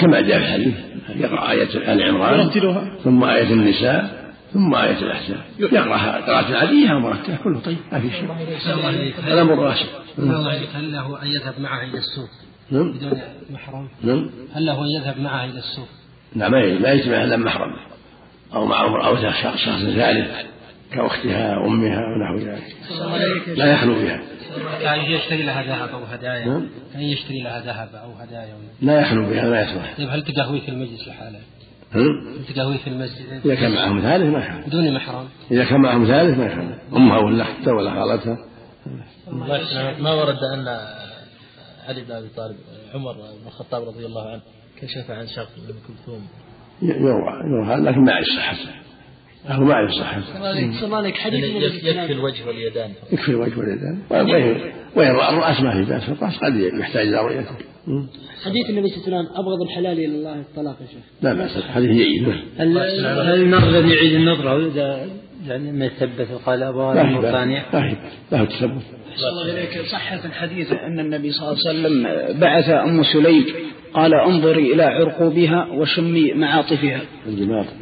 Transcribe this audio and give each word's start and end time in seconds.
كما 0.00 0.20
جاء 0.20 0.38
في 0.38 0.44
الحديث. 0.44 0.74
يقرأ 1.16 1.50
آية 1.50 1.92
آل 1.92 2.02
عمران 2.02 2.50
ثم 3.04 3.24
آية 3.24 3.52
النساء 3.52 4.30
ثم 4.52 4.74
آية 4.74 4.98
الأحزاب. 4.98 5.40
يقرأها 5.58 6.20
قراءة 6.20 6.56
عادية 6.56 6.92
أو 6.92 7.00
مرتبة 7.00 7.36
كله 7.36 7.60
طيب. 7.60 7.76
ما 7.92 8.00
في 8.00 8.10
شيء. 8.10 9.32
الأمر 9.32 9.58
راشد 9.58 9.86
هل 10.74 10.92
له 10.92 11.22
أن 11.22 11.26
يذهب 11.26 11.60
معه 11.60 11.82
إلى 11.82 11.98
السوق؟ 11.98 12.28
نعم. 12.70 12.92
بدون 12.92 13.20
محرم؟ 13.50 13.88
نعم. 14.02 14.30
هل 14.54 14.66
له 14.66 14.82
أن 14.82 14.88
يذهب 15.00 15.20
معه 15.20 15.44
إلى 15.44 15.58
السوق؟ 15.58 15.88
نعم 16.34 16.50
ما 16.50 16.92
يجمع 16.92 17.24
إلا 17.24 17.36
محرم. 17.36 17.70
أو 18.54 18.66
مع 18.66 19.06
أو 19.06 19.16
شخص 19.16 19.64
ثالث. 19.96 20.49
كأختها 20.92 21.66
أمها 21.66 22.00
ونحو 22.06 22.36
ذلك. 22.36 22.76
لا 23.46 23.72
يخلو 23.72 23.94
بها 23.94 24.20
كان 24.82 25.00
يشتري 25.00 25.42
لها 25.42 25.62
ذهب 25.62 25.88
أو 25.88 26.04
هدايا؟ 26.04 26.46
نعم. 26.46 26.68
كان 26.92 27.02
يشتري 27.02 27.42
لها 27.42 27.60
ذهب 27.60 27.94
أو 27.94 28.12
هدايا؟ 28.12 28.54
لا 28.82 29.00
يخلو 29.00 29.26
بها 29.26 29.48
لا 29.48 29.60
يصلح. 29.60 29.94
طيب 29.98 30.08
هل 30.08 30.22
تقهوي 30.22 30.60
في 30.60 30.68
المجلس 30.68 31.08
لحاله؟ 31.08 31.38
هل 31.92 32.04
تقهوي 32.54 32.78
في 32.78 32.86
المسجد 32.86 33.40
إذا 33.44 33.54
كان 33.54 33.74
معهم 33.74 34.00
ثالث 34.00 34.34
ما 34.34 34.38
يخلو. 34.38 34.66
بدون 34.66 34.94
محرم؟ 34.94 35.28
إذا 35.50 35.64
كان 35.64 35.80
معهم 35.80 36.06
ثالث 36.06 36.38
ما 36.38 36.46
يخلو. 36.46 36.68
أمها 36.96 37.18
ولا 37.18 37.42
أختها 37.42 37.72
ولا 37.72 37.90
خالتها. 37.90 38.38
ما 40.00 40.12
ورد 40.12 40.38
أن 40.54 40.68
علي 41.88 42.04
بن 42.04 42.12
أبي 42.12 42.28
طالب 42.36 42.56
عمر 42.94 43.12
بن 43.12 43.46
الخطاب 43.46 43.82
رضي 43.82 44.06
الله 44.06 44.30
عنه 44.30 44.40
كشف 44.80 45.10
عن 45.10 45.26
شخص 45.26 45.58
من 45.58 45.74
كلثوم 45.88 46.26
يروى 46.82 47.22
يروى 47.44 47.76
لكن 47.76 48.04
ما 48.04 48.12
يصح. 48.18 48.54
هو 49.46 49.64
ما 49.64 49.80
يصح 49.80 50.16
الله 50.84 51.12
حديث 51.12 51.44
يعني 51.44 51.64
يكفي 51.64 52.12
الوجه 52.12 52.46
واليدان 52.46 52.90
يكفي 53.12 53.28
الوجه 53.28 53.58
واليدان. 53.58 53.98
وين 54.96 55.10
الراس 55.10 55.60
ما 55.60 55.72
في 55.72 55.90
باس 55.90 56.08
الراس 56.08 56.38
قد 56.38 56.56
يحتاج 56.80 57.06
إلى 57.08 57.22
رؤيته 57.22 57.54
حديث 58.44 58.70
النبي 58.70 58.88
صلى 58.88 59.06
الله 59.06 59.18
عليه 59.18 59.28
وسلم 59.28 59.36
أبغض 59.36 59.62
الحلال 59.62 59.98
إلى 59.98 60.06
الله 60.06 60.40
الطلاق 60.40 60.76
يا 60.80 60.86
شيخ. 60.86 61.02
لا 61.22 61.34
باس 61.34 61.62
حديث 61.64 61.90
جيد 61.90 62.28
هل 62.58 62.78
الذي 63.54 63.94
يعيد 63.94 64.12
النظره 64.14 64.66
اذا 64.66 65.06
يعني 65.46 65.72
ما 65.72 65.84
يثبت 65.84 66.28
أبغى 66.46 66.94
لا 66.94 67.32
ثانية 67.32 67.64
لا 67.72 67.96
لا 68.32 68.44
تثبت. 68.44 68.82
الله 69.30 69.52
إليك. 69.52 69.86
صح 69.92 70.16
في 70.16 70.26
الحديث 70.26 70.72
أن 70.72 71.00
النبي 71.00 71.32
صلى 71.32 71.48
الله 71.48 71.58
عليه 71.68 71.80
وسلم 71.80 72.02
بعث 72.40 72.68
أم 72.68 73.02
سليم 73.02 73.44
قال 73.94 74.14
انظري 74.14 74.72
إلى 74.74 74.82
عرقوبها 74.82 75.66
وشمي 75.72 76.32
معاطفها. 76.32 77.00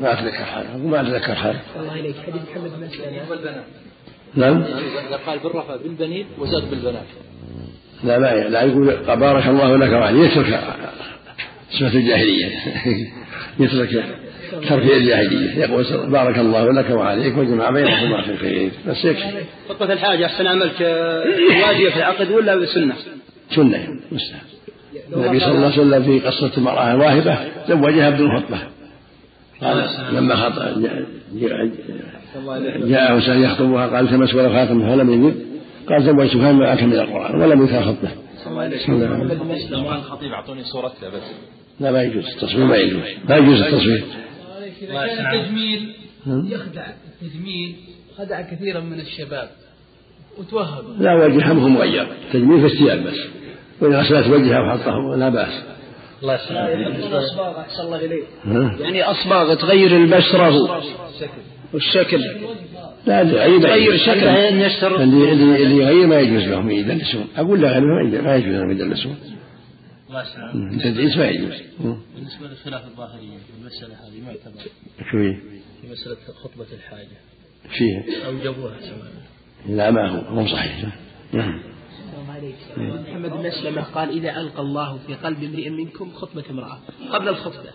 ما 0.01 0.13
أتذكر 0.13 0.45
حاجة. 0.45 0.77
ما 0.77 1.01
أتذكر 1.01 1.35
حاجة. 1.35 1.61
الله 1.81 2.01
إليك. 2.01 2.17
حديث 2.27 2.43
محمد 2.51 2.71
بن 2.71 3.31
والبنات. 3.31 3.65
نعم؟ 4.35 4.65
قال 5.27 5.39
بالرفع 5.39 5.77
بالبنين 5.77 6.27
وزاد 6.39 6.71
بالبنات. 6.71 7.07
لا 8.05 8.19
ما 8.19 8.49
لا 8.49 8.63
يقول 8.63 8.97
بارك 9.07 9.47
الله 9.47 9.77
لك 9.77 9.93
وعلي 9.93 10.21
يترك 10.21 10.61
صفة 11.71 11.99
الجاهلية. 11.99 12.47
يترك 13.61 14.05
ترك 14.69 14.83
الجاهلية. 14.83 15.59
يقول 15.59 15.85
بارك 16.09 16.39
الله 16.39 16.73
لك 16.73 16.91
وعليك 16.91 17.39
وجمع 17.39 17.71
بينكما 17.71 18.23
في 18.23 18.31
الخير. 18.31 18.71
بس 18.87 19.05
يكفي. 19.05 19.45
خطبة 19.69 19.93
الحاجة 19.93 20.27
أحسن 20.27 20.47
عملك 20.47 20.81
واجبة 21.67 21.91
في 21.91 21.97
العقد 21.97 22.31
ولا 22.31 22.57
بسنة؟ 22.57 22.95
سنة 23.51 23.89
مستحب 24.13 24.49
النبي 25.17 25.41
صلى 25.41 25.51
الله 25.51 25.73
عليه 25.73 25.81
وسلم 25.81 26.03
في 26.03 26.27
قصة 26.27 26.51
المرأة 26.59 26.95
الواهبة 26.95 27.39
زوجها 27.69 28.11
بدون 28.11 28.39
خطبة 28.39 28.59
قال 29.63 29.89
لما 30.13 30.37
خطب 30.37 30.83
جاءه 32.85 33.21
سأل 33.21 33.45
يخطبها 33.45 33.87
قال 33.87 34.05
التمس 34.05 34.35
ولو 34.35 34.49
خاتم 34.49 34.97
فلم 34.97 35.13
يجد 35.13 35.47
قال 35.89 36.03
زوجتها 36.03 36.53
ما 36.53 36.73
أكل 36.73 36.87
من 36.87 36.93
القرآن 36.93 37.41
ولم 37.41 37.65
يكن 37.65 37.81
خطبة. 37.81 38.09
لو 39.71 39.85
كان 39.85 40.01
خطيب 40.01 40.33
أعطوني 40.33 40.65
صورتها 40.65 41.09
بس 41.09 41.23
لا 41.81 41.91
ما 41.91 42.03
يجوز. 42.03 42.25
التصوير 42.27 42.67
ما 42.67 42.77
يجوز. 42.77 43.03
ما 43.29 43.37
يجوز 43.37 43.61
التصوير. 43.61 44.05
إذا 44.83 45.07
كان 45.07 45.27
التجميل 45.27 45.95
يخدع 46.27 46.87
التجميل 47.23 47.75
خدع 48.19 48.41
كثيرا 48.41 48.81
من 48.81 49.01
الشباب. 49.01 49.49
وتوهب. 50.39 50.85
لا 51.01 51.15
وجهها 51.15 51.53
مو 51.53 51.69
مغير 51.69 52.07
تجميل 52.33 52.61
في 52.61 52.67
الثياب 52.67 53.05
بس. 53.05 53.19
وإذا 53.81 54.01
غسلت 54.01 54.27
وجهها 54.27 54.61
وحطها 54.61 55.17
لا 55.17 55.29
بأس. 55.29 55.63
الله 56.23 56.35
يسلمك. 56.35 56.97
الأصباغ 56.97 57.61
أحسن 57.61 57.83
الله 57.83 58.05
إليك. 58.05 58.25
يعني 58.81 59.03
أصباغ 59.03 59.55
تغير 59.55 59.97
البشرة. 59.97 60.83
والشكل. 61.73 62.21
لا 63.07 63.25
تغير 63.25 63.61
تغير 63.61 63.97
شكل. 63.97 64.29
اللي 65.03 65.77
يغير 65.77 66.07
ما 66.07 66.21
يجوز 66.21 66.43
لهم 66.43 66.71
يدلسون. 66.71 67.27
أقول 67.37 67.63
له 67.63 67.81
ما 67.81 68.37
يجوز 68.37 68.55
لهم 68.55 68.71
يدلسون. 68.71 69.17
التدليس 70.55 71.17
ما 71.17 71.29
يجوز 71.29 71.63
بالنسبة 72.15 72.47
لخلاف 72.49 72.85
الظاهرية 72.85 73.39
في 73.39 73.61
المسألة 73.61 73.95
هذه 73.95 74.21
معتبر 74.27 74.63
شوي. 75.11 75.35
في 75.83 75.89
مسألة 75.91 76.17
خطبة 76.43 76.67
الحاجة. 76.73 77.19
فيه 77.71 78.27
أوجبوها 78.27 78.81
سواء. 78.81 79.13
لا 79.69 79.91
ما 79.91 80.09
هو 80.09 80.35
مو 80.35 80.47
صحيح. 80.47 80.89
نعم. 81.33 81.61
محمد 82.79 83.31
بن 83.31 83.47
مسلمة 83.47 83.83
قال 83.83 84.11
إذا 84.11 84.41
ألقى 84.41 84.61
الله 84.61 84.99
في 85.07 85.15
قلب 85.15 85.45
امرئ 85.45 85.69
منكم 85.69 86.13
خطبة 86.13 86.45
امرأة 86.51 86.79
قبل 87.13 87.29
الخطبة 87.29 87.71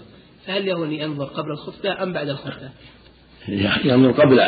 فهل 0.45 0.65
له 0.65 0.85
أن 0.85 0.91
ينظر 0.91 1.25
قبل 1.25 1.51
الخطبة 1.51 2.03
أم 2.03 2.13
بعد 2.13 2.29
الخطبة؟ 2.29 2.69
ينظر 3.83 4.11
قبل 4.11 4.39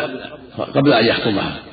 قبل 0.57 0.93
أن 0.93 1.05
يخطبها. 1.05 1.63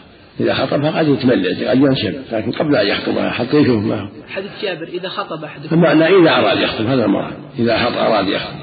إذا 0.41 0.54
خطبها 0.54 0.98
قد 0.98 1.09
يتملد 1.09 1.65
قد 1.65 1.76
ينشب 1.76 2.15
لكن 2.32 2.53
قبل 2.53 2.76
أن 2.76 2.87
يخطبها 2.87 3.31
حتى 3.31 3.56
يشوف 3.56 3.84
ما 3.84 4.00
هو. 4.00 4.09
حديث 4.28 4.50
جابر 4.62 4.88
إذا 4.88 5.09
خطب 5.09 5.44
أحدكم؟ 5.44 5.75
المعنى 5.75 6.06
إذا 6.06 6.31
أراد 6.31 6.59
يخطب 6.59 6.87
هذا 6.87 7.04
المراد. 7.04 7.34
إذا 7.59 7.78
خطب 7.78 7.97
أراد 7.97 8.28
يخطب. 8.28 8.56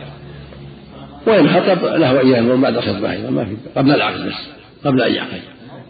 وإن 1.27 1.49
خطب 1.49 1.85
له 1.85 2.21
أن 2.21 2.27
ينظر 2.27 2.55
بعد 2.55 2.77
الخطبة 2.77 3.11
أيضا 3.11 3.29
ما 3.29 3.45
في 3.45 3.55
قبل 3.75 3.91
العقد 3.91 4.25
بس 4.25 4.33
قبل 4.85 5.01
أن 5.01 5.13
يعقد. 5.13 5.41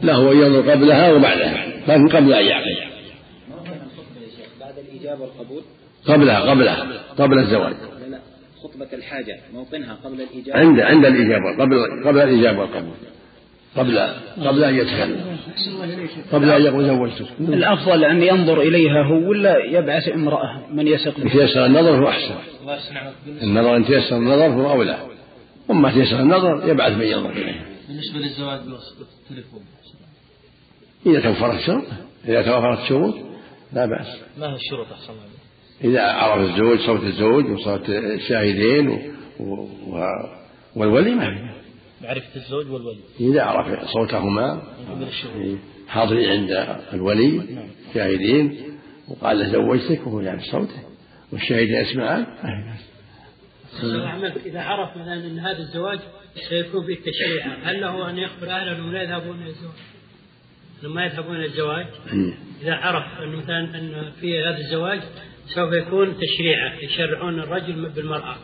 له 0.04 0.32
أن 0.32 0.38
ينظر 0.38 0.72
قبلها 0.72 1.12
وبعدها 1.12 1.68
لكن 1.88 2.08
قبل 2.08 2.34
أن 2.34 2.46
يعقد. 2.46 2.66
بعد 4.60 4.74
الإجابة 4.78 5.22
والقبول 5.22 5.62
قبلها 6.08 6.40
قبلها 6.40 6.88
قبل 7.18 7.40
الزواج. 7.40 7.74
لا 7.74 8.10
لا 8.10 8.20
خطبة 8.64 8.88
الحاجة 8.94 9.38
موطنها 9.54 9.98
قبل 10.04 10.22
الإجابة. 10.22 10.60
عند 10.60 10.80
عند 10.80 11.06
الإجابة 11.06 11.52
قبل 11.60 12.06
قبل 12.06 12.20
الإجابة 12.20 12.60
والقبول. 12.60 12.94
قبل 13.76 14.00
قبل 14.46 14.64
أن 14.64 14.76
يتكلم 14.76 15.38
قبل 16.32 16.50
أن 16.50 16.62
يقول 16.62 16.86
زوجتك 16.86 17.28
الأفضل 17.40 18.04
أن 18.04 18.24
ينظر 18.24 18.62
إليها 18.62 19.04
هو 19.04 19.30
ولا 19.30 19.58
يبعث 19.66 20.10
امرأة 20.10 20.68
من 20.74 20.88
يثق 20.88 21.18
إن 21.18 21.24
به 21.24 21.30
تيسر 21.30 21.66
النظر 21.66 22.04
هو 22.04 22.10
أحسن. 22.10 22.36
الله 22.62 22.76
يسلمك 22.76 23.14
النظر 23.42 23.76
إن 23.76 23.86
تيسر 23.86 24.18
النظر 24.18 24.48
هو 24.48 24.72
أولى. 24.72 24.98
وما 25.70 25.92
تيسر 25.92 26.20
النظر 26.20 26.70
يبعث 26.70 26.94
من 26.94 27.06
ينظر 27.06 27.30
إليه 27.30 27.66
بالنسبة 27.88 28.20
للزواج 28.20 28.60
بالتليفون. 28.60 29.62
إذا 31.06 31.20
توفرت 31.20 31.60
شروط 31.60 31.84
إذا 32.28 32.42
توفرت 32.42 32.88
شروط 32.90 33.16
لا 33.74 33.86
بأس. 33.86 34.08
ما 34.38 34.48
هي 34.48 34.56
الشروط 34.56 34.88
أحسن 34.92 35.14
إذا 35.84 36.02
عرف 36.02 36.50
الزوج 36.50 36.80
صوت 36.80 37.04
الزوج 37.04 37.46
وصوت 37.46 37.90
الشاهدين 37.90 38.90
و... 38.90 39.00
و... 39.40 39.68
و... 39.88 40.00
والولي 40.76 41.16
ما 41.16 41.30
في. 41.30 41.59
معرفة 42.02 42.36
الزوج 42.36 42.72
والولي. 42.72 43.00
إذا 43.20 43.42
عرف 43.42 43.86
صوتهما 43.86 44.62
حاضرين 45.88 46.30
عند 46.30 46.78
الولي 46.94 47.42
شاهدين 47.94 48.58
وقال 49.08 49.40
له 49.40 49.52
زوجتك 49.52 50.08
وهو 50.08 50.22
يعرف 50.22 50.42
صوته 50.42 50.84
والشاهدين 51.32 51.76
يسمعان 51.76 52.26
ما 53.84 54.14
في 54.14 54.22
بأس 54.22 54.46
إذا 54.46 54.62
عرف 54.62 54.98
مثلا 54.98 55.14
أن 55.14 55.40
هذا 55.40 55.58
الزواج 55.58 56.00
سيكون 56.50 56.86
فيه 56.86 56.96
تشريع 56.96 57.54
هل 57.64 57.82
له 57.82 58.10
أن 58.10 58.18
يخبر 58.18 58.50
أهله 58.50 58.72
أنهم 58.72 58.94
لا 58.94 59.04
يذهبون 59.04 59.42
إلى 59.42 59.50
الزواج؟ 59.50 59.74
أنهم 60.82 60.96
ما 60.96 61.06
يذهبون 61.06 61.36
إلى 61.36 61.46
الزواج؟ 61.46 61.86
مم. 62.14 62.34
إذا 62.62 62.74
عرف 62.74 63.04
أن 63.24 63.36
مثلا 63.36 63.60
أن 63.60 64.12
في 64.22 64.40
هذا 64.40 64.58
الزواج 64.58 65.00
سوف 65.46 65.74
يكون 65.74 66.16
تشريعا 66.18 66.76
يشرعون 66.82 67.40
الرجل 67.40 67.90
بالمرأة 67.90 68.36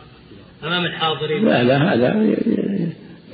أمام 0.64 0.84
الحاضرين. 0.84 1.44
لا 1.44 1.62
لا 1.62 1.94
هذا 1.94 2.36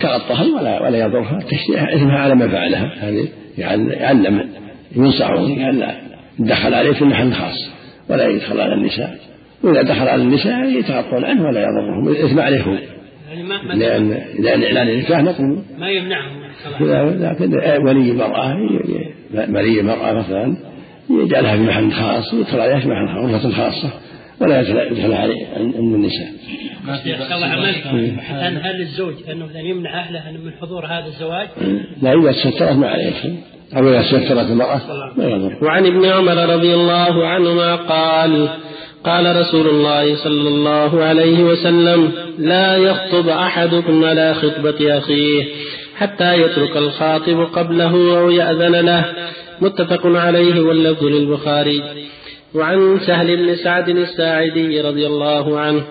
تغطها 0.00 0.44
ولا 0.60 0.82
ولا 0.82 0.98
يضرها. 0.98 1.38
اسمها 1.72 2.18
على 2.18 2.34
ما 2.34 2.48
فعلها. 2.48 2.92
هذه 3.00 3.28
يعل- 3.58 3.90
يعلم 3.90 4.48
ينصحون 4.96 5.52
ألا 5.68 5.94
دخل 6.38 6.74
عليه 6.74 6.92
في 6.92 7.04
محل 7.04 7.32
خاص 7.32 7.70
ولا 8.10 8.28
يدخل 8.28 8.60
على 8.60 8.74
النساء. 8.74 9.16
وإذا 9.64 9.82
دخل 9.82 10.08
على 10.08 10.22
النساء 10.22 10.64
يتغطون 10.78 11.24
عنه 11.24 11.44
ولا 11.46 11.60
يضرهم. 11.60 12.08
الإثم 12.08 12.40
عليه. 12.40 12.60
هو 12.62 12.72
يعني 12.72 13.78
لأن 13.78 14.18
لأن 14.38 14.62
إعلان 14.62 14.88
النكاح 14.88 15.20
نقول 15.22 15.58
ما 15.78 15.90
يمنعهم. 15.90 16.42
لا- 16.80 17.32
لكن 17.32 17.54
ولي 17.86 18.12
ي- 19.34 19.50
ولي 19.54 19.80
المرأة 19.80 20.12
مثلا 20.12 20.56
يجعلها 21.10 21.56
في 21.56 21.62
محل 21.62 21.92
خاص 21.92 22.34
يدخل 22.34 22.60
عليها 22.60 22.80
في 22.80 22.88
محل 22.88 23.08
خاص 23.14 23.44
غرفة 23.44 23.50
خاصة 23.56 23.90
ولا 24.42 24.60
يدخل 24.60 24.92
يدخل 24.92 25.12
عليه 25.12 25.46
عند 25.56 25.74
النساء. 25.74 26.32
الله 27.34 27.46
عملك 27.46 27.86
أن 28.30 28.56
هل 28.62 28.80
الزوج 28.80 29.14
أنه 29.30 29.46
مثلا 29.46 29.60
يمنع 29.60 30.00
أهله 30.00 30.30
من 30.44 30.52
حضور 30.60 30.86
هذا 30.86 31.06
الزواج؟ 31.06 31.48
لا 32.02 32.12
إذا 32.12 32.32
تسترت 32.32 32.72
ما 32.72 32.88
عليه 32.88 33.12
شيء 33.22 33.36
أو 33.76 33.88
إذا 33.88 34.02
سترت 34.02 34.50
المرأة 34.50 34.80
ما 35.16 35.24
يضر. 35.24 35.58
وعن 35.62 35.86
ابن 35.86 36.04
عمر 36.04 36.54
رضي 36.54 36.74
الله 36.74 37.26
عنهما 37.26 37.76
قال 37.76 38.48
قال 39.04 39.36
رسول 39.36 39.66
الله 39.68 40.16
صلى 40.16 40.48
الله 40.48 41.04
عليه 41.04 41.42
وسلم 41.42 42.12
لا 42.38 42.76
يخطب 42.76 43.28
أحدكم 43.28 44.04
على 44.04 44.34
خطبة 44.34 44.98
أخيه 44.98 45.44
حتى 45.96 46.34
يترك 46.34 46.76
الخاطب 46.76 47.40
قبله 47.40 48.18
أو 48.18 48.30
يأذن 48.30 48.76
له. 48.76 49.04
متفق 49.60 50.06
عليه 50.06 50.60
واللفظ 50.60 51.04
للبخاري. 51.04 51.82
وعن 52.54 52.98
سهل 53.06 53.36
بن 53.36 53.56
سعد 53.56 53.88
الساعدي 53.88 54.80
رضي 54.80 55.06
الله 55.06 55.58
عنه 55.60 55.82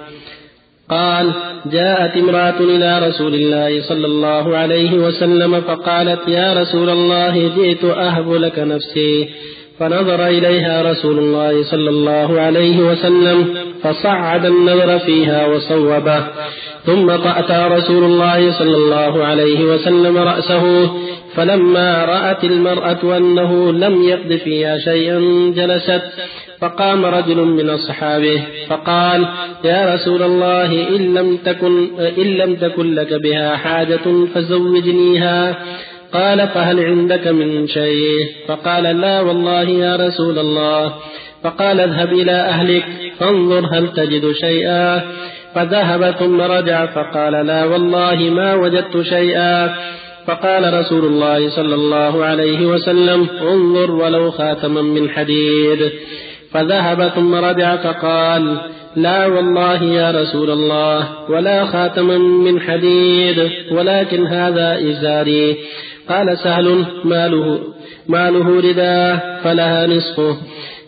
قال 0.89 1.31
جاءت 1.65 2.17
امرأة 2.17 2.59
إلى 2.59 3.07
رسول 3.07 3.33
الله 3.35 3.81
صلى 3.81 4.05
الله 4.05 4.57
عليه 4.57 4.93
وسلم 4.93 5.61
فقالت 5.61 6.27
يا 6.27 6.53
رسول 6.53 6.89
الله 6.89 7.51
جئت 7.57 7.83
أهب 7.83 8.33
لك 8.33 8.59
نفسي. 8.59 9.29
فنظر 9.79 10.27
إليها 10.27 10.91
رسول 10.91 11.19
الله 11.19 11.63
صلى 11.63 11.89
الله 11.89 12.41
عليه 12.41 12.77
وسلم 12.79 13.55
فصعد 13.83 14.45
النظر 14.45 14.99
فيها 14.99 15.45
وصوبه 15.45 16.23
ثم 16.85 17.09
أتى 17.09 17.67
رسول 17.71 18.03
الله 18.03 18.51
صلى 18.51 18.75
الله 18.77 19.25
عليه 19.25 19.65
وسلم 19.65 20.17
رأسه 20.17 20.91
فلما 21.35 22.05
رأت 22.05 22.43
المرأة 22.43 23.17
أنه 23.17 23.71
لم 23.71 24.03
يقض 24.03 24.33
فيها 24.33 24.77
شيئا 24.77 25.19
جلست 25.55 26.01
فقام 26.61 27.05
رجل 27.05 27.37
من 27.37 27.69
أصحابه 27.69 28.41
فقال 28.69 29.27
يا 29.63 29.95
رسول 29.95 30.23
الله 30.23 30.87
إن 30.89 31.13
لم 31.13 31.37
تكن, 31.37 31.99
إن 31.99 32.23
لم 32.23 32.55
تكن 32.55 32.95
لك 32.95 33.13
بها 33.13 33.57
حاجة 33.57 34.25
فزوجنيها. 34.35 35.55
قال 36.13 36.47
فهل 36.47 36.79
عندك 36.79 37.27
من 37.27 37.67
شيء؟ 37.67 38.19
فقال 38.47 38.83
لا 38.83 39.21
والله 39.21 39.63
يا 39.63 39.95
رسول 39.95 40.39
الله. 40.39 40.93
فقال 41.43 41.79
اذهب 41.79 42.13
إلى 42.13 42.31
أهلك 42.31 42.83
فانظر 43.19 43.65
هل 43.71 43.87
تجد 43.87 44.31
شيئا. 44.31 45.01
فذهب 45.55 46.11
ثم 46.11 46.41
رجع 46.41 46.85
فقال 46.85 47.33
لا 47.45 47.65
والله 47.65 48.15
ما 48.15 48.53
وجدت 48.53 49.01
شيئا. 49.01 49.75
فقال 50.27 50.73
رسول 50.73 51.05
الله 51.05 51.49
صلى 51.49 51.75
الله 51.75 52.25
عليه 52.25 52.65
وسلم 52.65 53.27
انظر 53.41 53.91
ولو 53.91 54.31
خاتما 54.31 54.81
من 54.81 55.09
حديد. 55.09 55.91
فذهب 56.51 57.07
ثم 57.07 57.35
رجع 57.35 57.75
فقال 57.75 58.57
لا 58.95 59.25
والله 59.25 59.83
يا 59.83 60.11
رسول 60.11 60.51
الله 60.51 61.07
ولا 61.29 61.65
خاتما 61.65 62.17
من 62.17 62.59
حديد 62.59 63.51
ولكن 63.71 64.27
هذا 64.27 64.79
إزاري. 64.89 65.57
قال 66.09 66.37
سهل 66.37 66.85
ماله 67.03 67.59
ماله 68.07 68.61
رداء 68.69 69.39
فلها 69.43 69.87
نصفه. 69.87 70.37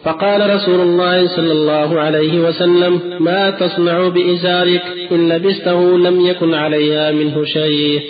فقال 0.04 0.56
رسول 0.56 0.80
الله 0.82 1.28
صلى 1.36 1.52
الله 1.52 2.00
عليه 2.00 2.40
وسلم 2.40 3.00
ما 3.20 3.50
تصنع 3.50 4.08
بإزارك؟ 4.08 4.82
إن 5.12 5.30
لبسته 5.30 5.98
لم 5.98 6.26
يكن 6.26 6.54
عليها 6.54 7.12
منه 7.12 7.46
شيء 7.46 8.02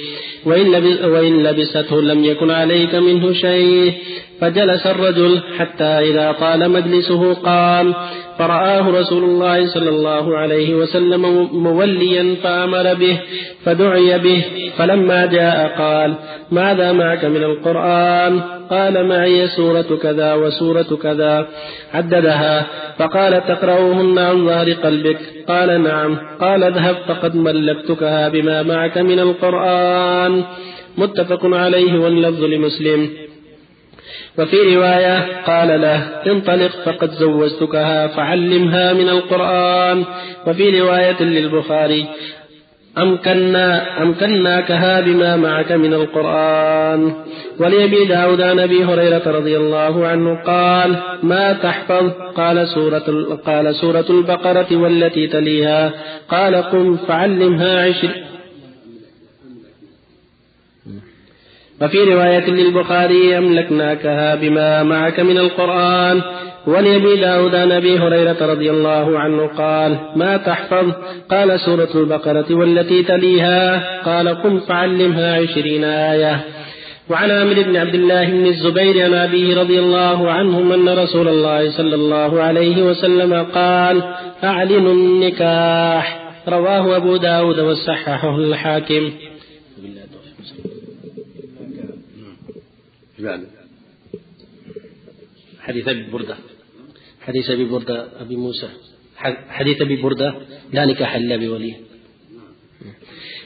وإن 0.45 1.43
لبسته 1.43 2.01
لم 2.01 2.25
يكن 2.25 2.51
عليك 2.51 2.95
منه 2.95 3.33
شيء. 3.33 3.93
فجلس 4.41 4.87
الرجل 4.87 5.41
حتى 5.57 5.83
إذا 5.83 6.31
طال 6.31 6.71
مجلسه 6.71 7.33
قام 7.33 7.93
فرآه 8.39 8.89
رسول 8.89 9.23
الله 9.23 9.67
صلى 9.67 9.89
الله 9.89 10.37
عليه 10.37 10.73
وسلم 10.75 11.21
موليا 11.53 12.35
فأمر 12.43 12.93
به 12.93 13.19
فدعي 13.65 14.19
به 14.19 14.43
فلما 14.77 15.25
جاء 15.25 15.75
قال 15.77 16.13
ماذا 16.51 16.91
معك 16.91 17.25
من 17.25 17.43
القرآن؟ 17.43 18.41
قال 18.69 19.07
معي 19.07 19.47
سورة 19.47 19.99
كذا 20.03 20.33
وسورة 20.33 20.99
كذا. 21.03 21.47
عددها. 21.93 22.65
فقال 22.99 23.47
تقرأهن 23.47 24.19
عن 24.19 24.45
ظهر 24.45 24.71
قلبك. 24.71 25.19
قال 25.47 25.83
نعم. 25.83 26.17
قال 26.41 26.63
اذهب 26.63 26.95
فقد 27.07 27.35
ملكتكها 27.35 28.29
بما 28.29 28.63
معك 28.63 28.97
من 28.97 29.19
القرآن. 29.19 30.43
متفق 30.97 31.45
عليه 31.45 31.99
واللفظ 31.99 32.43
لمسلم. 32.43 33.09
وفي 34.39 34.75
رواية 34.75 35.43
قال 35.47 35.81
له 35.81 35.97
انطلق 36.27 36.71
فقد 36.85 37.11
زوجتكها 37.11 38.07
فعلمها 38.07 38.93
من 38.93 39.09
القرآن. 39.09 40.03
وفي 40.47 40.81
رواية 40.81 41.23
للبخاري 41.23 42.05
أمكنا 42.97 44.01
أمكناكها 44.01 45.01
بما 45.01 45.35
معك 45.35 45.71
من 45.71 45.93
القرآن. 45.93 47.13
ولأبي 47.59 48.05
داود 48.05 48.41
عن 48.41 48.59
أبي 48.59 48.83
هريرة 48.83 49.21
رضي 49.25 49.57
الله 49.57 50.07
عنه 50.07 50.35
قال 50.35 50.95
ما 51.23 51.53
تحفظ؟ 51.53 52.11
قال 52.37 52.67
سورة, 52.67 53.37
قال 53.45 53.75
سورة 53.75 54.05
البقرة 54.09 54.75
والتي 54.77 55.27
تليها. 55.27 55.91
قال 56.29 56.55
قم 56.55 56.97
فعلمها 56.97 57.83
عشر 57.85 58.09
وفي 61.83 61.97
رواية 61.97 62.49
للبخاري 62.49 63.37
أملكناكها 63.37 64.35
بما 64.35 64.83
معك 64.83 65.19
من 65.19 65.37
القرآن. 65.37 66.21
ولأبي 66.67 67.15
داود 67.15 67.55
عن 67.55 67.71
أبي 67.71 67.99
هريرة 67.99 68.37
رضي 68.41 68.71
الله 68.71 69.19
عنه 69.19 69.47
قال 69.57 69.97
ما 70.15 70.37
تحفظ؟ 70.37 70.91
قال 71.31 71.59
سورة 71.59 71.89
البقرة 71.95 72.45
والتي 72.55 73.03
تليها. 73.03 73.83
قال 74.05 74.29
قم 74.29 74.59
فعلمها 74.59 75.41
عشرين 75.41 75.83
آية. 75.83 76.39
وعن 77.09 77.31
عامر 77.31 77.61
بن 77.61 77.77
عبد 77.77 77.95
الله 77.95 78.25
بن 78.25 78.45
الزبير 78.45 79.05
عن 79.05 79.13
أبيه 79.13 79.59
رضي 79.59 79.79
الله 79.79 80.31
عنهم 80.31 80.71
أن 80.71 80.99
رسول 80.99 81.27
الله 81.27 81.69
صلى 81.77 81.95
الله 81.95 82.41
عليه 82.41 82.83
وسلم 82.83 83.45
قال 83.55 84.03
أعلنوا 84.43 84.93
النكاح. 84.93 86.19
رواه 86.49 86.97
أبو 86.97 87.17
داود 87.17 87.59
وصححه 87.59 88.37
الحاكم. 88.37 89.11
حديث 95.61 95.87
أبي 95.87 96.03
بردة. 96.11 96.35
حديث 97.21 97.49
أبي 97.49 97.65
بردة 97.65 98.07
أبي 98.21 98.35
موسى. 98.35 98.69
حديث 99.49 99.81
أبي 99.81 99.95
بردة 99.95 100.35
نكاح 100.85 101.15
إلا 101.15 101.35
بوليه 101.35 101.75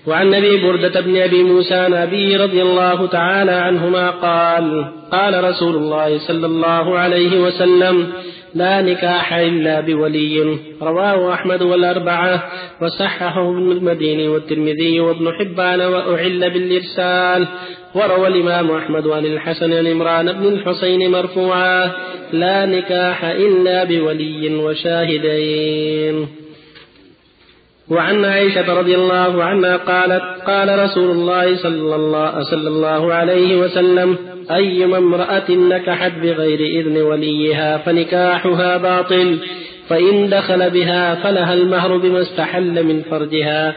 وعن 0.08 0.34
أبي 0.34 0.58
بردة 0.58 1.02
بن 1.02 1.18
أبي 1.18 1.44
موسى 1.44 1.74
عن 1.76 1.94
أبي 1.94 2.36
رضي 2.38 2.62
الله 2.62 3.08
تعالى 3.08 3.52
عنهما 3.52 4.10
قال 4.10 4.94
قال 5.12 5.44
رسول 5.44 5.76
الله 5.76 6.20
صلى 6.28 6.46
الله 6.46 6.98
عليه 6.98 7.40
وسلم 7.40 8.14
لا 8.58 8.82
نكاح 8.82 9.34
إلا 9.34 9.82
بولي. 9.82 10.58
رواه 10.82 11.34
أحمد 11.34 11.62
والأربعة 11.62 12.44
وصححه 12.82 13.50
ابن 13.50 13.72
المديني 13.72 14.28
والترمذي 14.28 15.00
وابن 15.00 15.34
حبان 15.34 15.82
وأعل 15.82 16.50
بالإرسال. 16.50 17.48
وروى 17.96 18.28
الإمام 18.28 18.72
أحمد 18.72 19.08
عن 19.08 19.26
الحسن 19.26 19.74
عن 19.74 19.88
عمران 19.88 20.32
بن 20.32 20.48
الحسين 20.48 21.12
مرفوعا. 21.12 21.92
لا 22.34 22.66
نكاح 22.66 23.26
إلا 23.26 23.84
بولي 23.84 24.56
وشاهدين. 24.56 26.28
وعن 27.90 28.26
عائشة 28.26 28.74
رضي 28.80 28.96
الله 28.96 29.44
عنها 29.44 29.78
قالت 29.78 30.24
قال 30.48 30.80
رسول 30.80 31.12
الله 31.12 31.56
صلى 31.56 31.96
الله, 31.96 32.44
صلى 32.44 32.68
الله 32.68 33.14
عليه 33.14 33.58
وسلم 33.58 34.18
أيما 34.52 34.98
امرأة 34.98 35.52
نكحت 35.52 36.12
بغير 36.12 36.60
إذن 36.60 37.02
وليها 37.02 37.78
فنكاحها 37.78 38.78
باطل 38.78 39.40
فإن 39.90 40.30
دخل 40.30 40.70
بها 40.70 41.16
فلها 41.16 41.54
المهر 41.54 41.98
بما 41.98 42.22
استحل 42.22 42.84
من 42.84 43.02
فرجها 43.02 43.76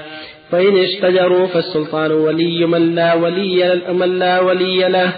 فإن 0.51 0.77
اشتجروا 0.77 1.47
فالسلطان 1.47 2.13
ولي 2.13 2.67
من 2.67 2.95
لا 2.95 3.15
ولي 3.15 3.83
من 3.93 4.19
لا 4.19 4.41
ولي 4.41 4.89
له. 4.89 5.13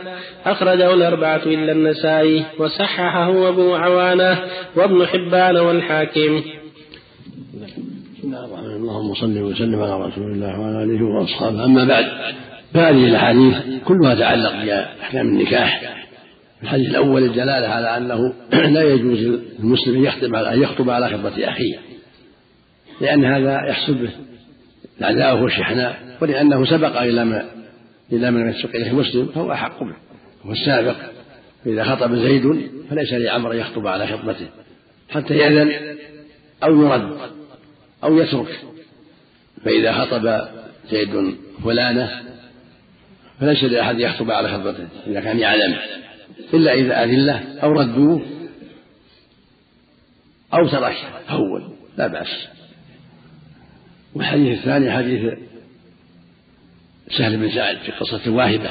أخرجه 0.44 0.94
الأربعة 0.94 1.42
إلا 1.47 1.73
النسائي 1.73 2.44
وصححه 2.59 3.49
أبو 3.49 3.75
عوانة 3.75 4.38
وابن 4.76 5.06
حبان 5.06 5.56
والحاكم. 5.56 6.42
اللهم 8.25 9.14
صل 9.14 9.38
وسلم 9.38 9.82
على 9.82 10.06
رسول 10.06 10.32
الله 10.32 10.61
وعلى 10.61 10.85
آله 10.85 11.04
وأصحابه. 11.04 11.64
أما 11.64 11.85
بعد 11.85 12.06
فهذه 12.75 13.05
الأحاديث 13.05 13.55
كلها 13.85 14.14
تتعلق 14.14 14.52
باحكام 14.52 15.29
النكاح. 15.29 16.02
الحديث 16.62 16.91
الأول 16.91 17.25
الدلالة 17.25 17.69
على 17.69 17.97
أنه 17.97 18.35
لا 18.75 18.83
يجوز 18.83 19.19
للمسلم 19.19 19.97
أن 19.97 20.05
يخطب 20.05 20.35
على 20.35 20.55
أن 20.55 20.62
يخطب 20.62 20.91
على 20.91 21.09
خطبة 21.09 21.49
أخيه 21.49 21.79
لأن 23.00 23.25
هذا 23.25 23.67
يحصل 23.69 23.95
به 23.95 24.11
العداوة 25.00 25.43
والشحناء 25.43 26.17
ولأنه 26.21 26.64
سبق 26.64 27.00
إلى 27.00 27.25
ما 27.25 27.45
إلى 28.12 28.31
من 28.31 28.50
يسبق 28.50 28.75
إليه 28.75 28.93
مسلم 28.93 29.26
فهو 29.26 29.52
أحق 29.52 29.83
به. 29.83 29.95
هو 30.47 30.52
السابق. 30.52 30.97
فإذا 31.64 31.85
خطب 31.85 32.14
زيد 32.14 32.71
فليس 32.91 33.12
لعمر 33.12 33.55
يخطب 33.55 33.87
على 33.87 34.07
خطبته 34.07 34.47
حتى 35.11 35.35
يأذن 35.35 35.97
أو 36.64 36.83
يرد 36.83 37.17
أو 38.05 38.19
يترك. 38.19 38.61
فإذا 39.64 39.93
خطب 39.93 40.41
زيد 40.91 41.35
فلانة 41.64 42.31
فليس 43.42 43.64
لأحد 43.64 44.00
يخطب 44.00 44.30
على 44.30 44.49
خطبته 44.49 44.88
إذا 45.06 45.20
كان 45.20 45.38
يعلم. 45.38 45.76
إلا 46.54 46.72
إذا 46.72 47.04
أذلة 47.04 47.62
أو 47.62 47.72
ردوه 47.72 48.22
أو 50.54 50.68
تركها 50.68 51.22
هون 51.28 51.76
لا 51.99 52.06
بأس. 52.06 52.49
والحديث 54.14 54.58
الثاني 54.58 54.92
حديث 54.92 55.32
سهل 57.18 57.37
بن 57.37 57.50
سعد 57.50 57.76
في 57.76 57.92
قصة 57.92 58.20
الواهبة 58.26 58.70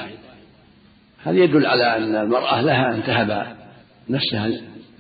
هذا 1.24 1.38
يدل 1.38 1.66
على 1.66 1.98
أن 1.98 2.16
المرأة 2.16 2.62
لها 2.62 2.96
أن 2.96 3.04
تهب 3.04 3.56
نفسها 4.10 4.50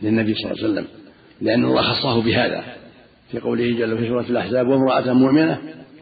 للنبي 0.01 0.33
صلى 0.33 0.51
الله 0.51 0.63
عليه 0.63 0.73
وسلم 0.73 0.87
لأن 1.41 1.65
الله 1.65 1.81
خصه 1.81 2.21
بهذا. 2.21 2.63
في 3.31 3.39
قوله 3.39 3.71
جل 3.71 3.97
في 3.97 4.07
سورة 4.07 4.25
الأحزاب 4.29 4.67
وامرأة 4.67 5.13
مؤمنة 5.13 5.61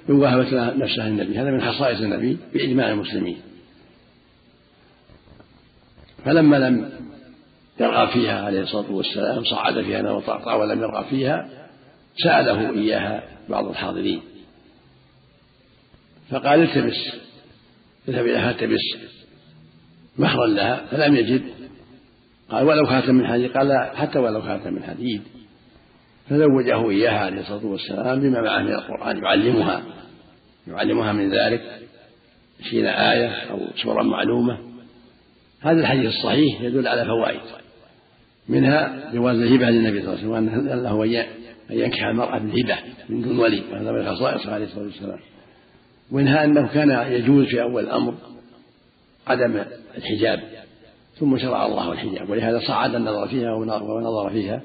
إن 0.09 0.15
وهبت 0.15 0.53
نفسها 0.53 1.09
للنبي. 1.09 1.39
هذا 1.39 1.51
من 1.51 1.61
خصائص 1.61 2.01
النبي 2.01 2.38
بإجماع 2.53 2.91
المسلمين. 2.91 3.49
فلما 6.25 6.55
لم 6.55 6.89
يرغب 7.79 8.09
فيها 8.09 8.45
عليه 8.45 8.61
الصلاة 8.61 8.91
والسلام 8.91 9.43
صعد 9.43 9.81
فيها 9.81 10.11
وطعطع 10.11 10.55
ولم 10.55 10.79
يرغب 10.79 11.05
فيها 11.05 11.49
سأله 12.23 12.69
إياها 12.69 13.23
بعض 13.49 13.67
الحاضرين. 13.67 14.21
فقال 16.29 16.61
التمس. 16.61 17.15
اذهب 18.07 18.25
إليها 18.25 18.51
التمس. 18.51 19.09
مهرا 20.17 20.47
لها 20.47 20.85
فلم 20.91 21.15
يجد. 21.15 21.43
قال 22.49 22.65
ولو 22.65 22.85
خاتم 22.85 23.15
من 23.15 23.27
حديد. 23.27 23.51
قال 23.51 23.91
حتى 23.95 24.19
ولو 24.19 24.41
خاتم 24.41 24.73
من 24.73 24.83
حديد. 24.83 25.21
فزوجه 26.29 26.89
إياها 26.89 27.25
عليه 27.25 27.41
الصلاة 27.41 27.65
والسلام 27.65 28.19
بما 28.19 28.41
معه 28.41 28.61
من 28.61 28.73
القرآن 28.73 29.23
يعلمها. 29.23 29.83
يعلمها 30.67 31.13
من 31.13 31.33
ذلك. 31.33 31.61
عشرين 32.59 32.85
آية 32.85 33.27
أو 33.27 33.59
سورة 33.83 34.03
معلومة. 34.03 34.68
هذا 35.61 35.79
الحديث 35.79 36.05
الصحيح 36.05 36.61
يدل 36.61 36.87
على 36.87 37.05
فوائد. 37.05 37.39
منها 38.49 39.11
جواز 39.13 39.37
الهبة 39.37 39.69
للنبي 39.69 40.01
صلى 40.01 40.13
الله 40.13 40.37
عليه 40.37 40.47
وسلم 40.47 40.63
وأن 40.67 40.83
له 40.83 41.25
أن 41.71 41.79
ينكح 41.79 42.03
المرأة 42.03 42.37
بالهبة 42.37 42.77
من 43.09 43.21
دون 43.21 43.39
ولي 43.39 43.63
وهذا 43.71 43.91
من 43.91 44.15
خصائصه 44.15 44.53
عليه 44.53 44.65
الصلاة 44.65 44.85
والسلام. 44.85 45.19
ومنها 46.11 46.43
أنه 46.43 46.67
كان 46.67 47.11
يجوز 47.11 47.45
في 47.45 47.61
أول 47.61 47.83
الأمر 47.83 48.13
عدم 49.27 49.63
الحجاب 49.97 50.39
ثم 51.15 51.37
شرع 51.37 51.65
الله 51.65 51.91
الحجاب 51.91 52.29
ولهذا 52.29 52.59
صعد 52.59 52.95
النظر 52.95 53.27
فيها 53.27 53.53
ونظر 53.53 54.29
فيها 54.29 54.61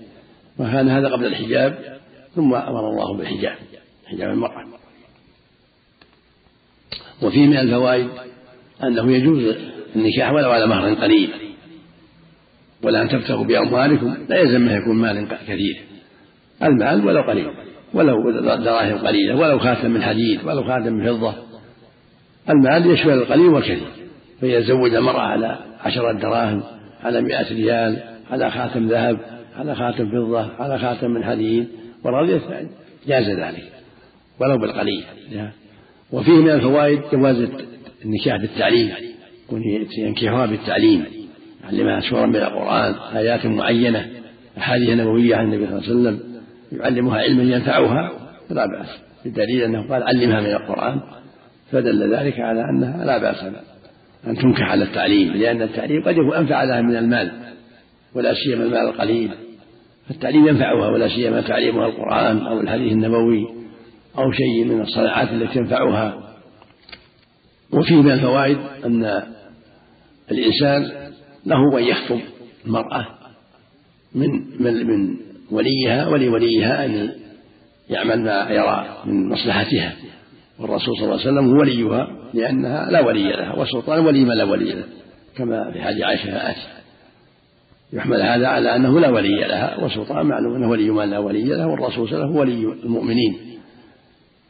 وكان 0.58 0.88
هذا 0.88 1.08
قبل 1.08 1.26
الحجاب 1.26 1.98
ثم 2.34 2.54
أمر 2.54 2.90
الله 2.90 3.16
بالحجاب 3.16 3.56
حجاب 4.06 4.30
المرأة. 4.30 4.64
وفيه 7.22 7.46
من 7.46 7.56
الفوائد 7.56 8.08
أنه 8.82 9.12
يجوز 9.12 9.54
النكاح 9.96 10.32
ولو 10.32 10.50
على 10.50 10.66
مهر 10.66 10.94
قليل. 10.94 11.30
ولا 12.82 13.02
أن 13.02 13.08
تبتغوا 13.08 13.44
بأموالكم 13.44 14.16
لا 14.28 14.38
يلزم 14.38 14.68
أن 14.68 14.82
يكون 14.82 14.96
مال 14.96 15.28
كثير. 15.28 15.76
المال 16.62 17.06
ولو 17.06 17.22
قليل 17.22 17.50
ولو 17.94 18.30
دراهم 18.56 18.98
قليلة 18.98 19.36
ولو 19.36 19.58
خاتم 19.58 19.90
من 19.90 20.02
حديد 20.02 20.44
ولو 20.44 20.64
خاتم 20.64 20.92
من 20.92 21.06
فضة. 21.06 21.34
المال 22.50 22.90
يشمل 22.90 23.12
القليل 23.12 23.48
والكثير. 23.48 23.88
فإذا 24.40 24.60
زوج 24.60 24.94
المرأة 24.94 25.20
على 25.20 25.58
عشرة 25.80 26.12
دراهم 26.12 26.62
على 27.02 27.20
مئة 27.20 27.54
ريال 27.54 28.02
على 28.30 28.50
خاتم 28.50 28.88
ذهب 28.88 29.18
على 29.56 29.74
خاتم 29.74 30.10
فضة 30.10 30.62
على 30.62 30.78
خاتم 30.78 31.10
من 31.10 31.24
حديد 31.24 31.68
ورضيت 32.04 32.42
جاز 33.06 33.30
ذلك 33.30 33.72
ولو 34.40 34.58
بالقليل. 34.58 35.04
وفيه 36.12 36.32
من 36.32 36.50
الفوائد 36.50 37.00
جواز 37.12 37.48
النكاح 38.04 38.36
بالتعليم. 38.36 38.94
ينكحها 39.98 40.46
بالتعليم 40.46 41.04
يعلمها 41.64 42.00
سورة 42.00 42.26
من 42.26 42.36
القرآن 42.36 42.94
آيات 43.16 43.46
معينة 43.46 44.10
أحاديث 44.58 44.90
نبوية 44.90 45.36
عن 45.36 45.44
النبي 45.44 45.66
صلى 45.66 45.78
الله 45.78 46.08
عليه 46.08 46.18
وسلم 46.18 46.20
يعلمها 46.72 47.18
علما 47.18 47.42
ينفعها 47.42 48.12
فلا 48.48 48.66
بأس 48.66 48.88
بدليل 49.24 49.62
أنه 49.62 49.88
قال 49.88 50.02
علمها 50.02 50.40
من 50.40 50.46
القرآن 50.46 51.00
فدل 51.72 52.14
ذلك 52.14 52.40
على 52.40 52.60
أنها 52.60 53.04
لا 53.04 53.18
بأس 53.18 53.44
أن 54.26 54.36
تنكح 54.36 54.62
على 54.62 54.84
التعليم 54.84 55.32
لأن 55.32 55.62
التعليم 55.62 56.02
قد 56.02 56.12
يكون 56.12 56.34
أنفع 56.34 56.64
لها 56.64 56.80
من 56.80 56.96
المال 56.96 57.32
ولا 58.14 58.34
سيما 58.34 58.64
المال 58.64 58.88
القليل 58.88 59.30
فالتعليم 60.08 60.48
ينفعها 60.48 60.88
ولا 60.88 61.08
سيما 61.08 61.40
تعليمها 61.40 61.86
القرآن 61.86 62.38
أو 62.38 62.60
الحديث 62.60 62.92
النبوي 62.92 63.46
أو 64.18 64.32
شيء 64.32 64.64
من 64.64 64.80
الصناعات 64.80 65.28
التي 65.28 65.54
تنفعها 65.54 66.23
وفيه 67.74 67.94
من 67.94 68.10
الفوائد 68.10 68.58
أن 68.84 69.22
الإنسان 70.30 70.90
له 71.46 71.78
أن 71.78 71.84
يخطب 71.84 72.20
المرأة 72.66 73.06
من 74.14 74.30
من 74.60 74.86
من 74.86 75.16
وليها 75.50 76.08
ولوليها 76.08 76.84
أن 76.84 77.10
يعمل 77.90 78.20
ما 78.20 78.50
يرى 78.50 79.02
من 79.04 79.28
مصلحتها. 79.28 79.92
والرسول 80.58 80.96
صلى 80.96 81.04
الله 81.04 81.20
عليه 81.20 81.30
وسلم 81.30 81.54
هو 81.54 81.60
وليها 81.60 82.08
لأنها 82.34 82.90
لا 82.90 83.00
ولي 83.00 83.28
لها 83.28 83.54
والسلطان 83.54 84.06
ولي 84.06 84.24
من 84.24 84.36
لا 84.36 84.44
ولي 84.44 84.72
له 84.72 84.84
كما 85.36 85.72
في 85.72 85.82
حديث 85.82 86.02
عائشة 86.02 86.50
آتي 86.50 86.60
يحمل 87.92 88.22
هذا 88.22 88.46
على 88.46 88.76
أنه 88.76 89.00
لا 89.00 89.08
ولي 89.08 89.40
لها 89.40 89.76
والسلطان 89.82 90.26
معلوم 90.26 90.54
أنه 90.54 90.70
ولي 90.70 90.90
من 90.90 91.10
لا 91.10 91.18
ولي 91.18 91.44
له 91.44 91.66
والرسول 91.66 92.08
صلى 92.08 92.16
الله 92.16 92.26
عليه 92.26 92.26
وسلم 92.26 92.36
هو 92.36 92.40
ولي 92.40 92.82
المؤمنين. 92.84 93.36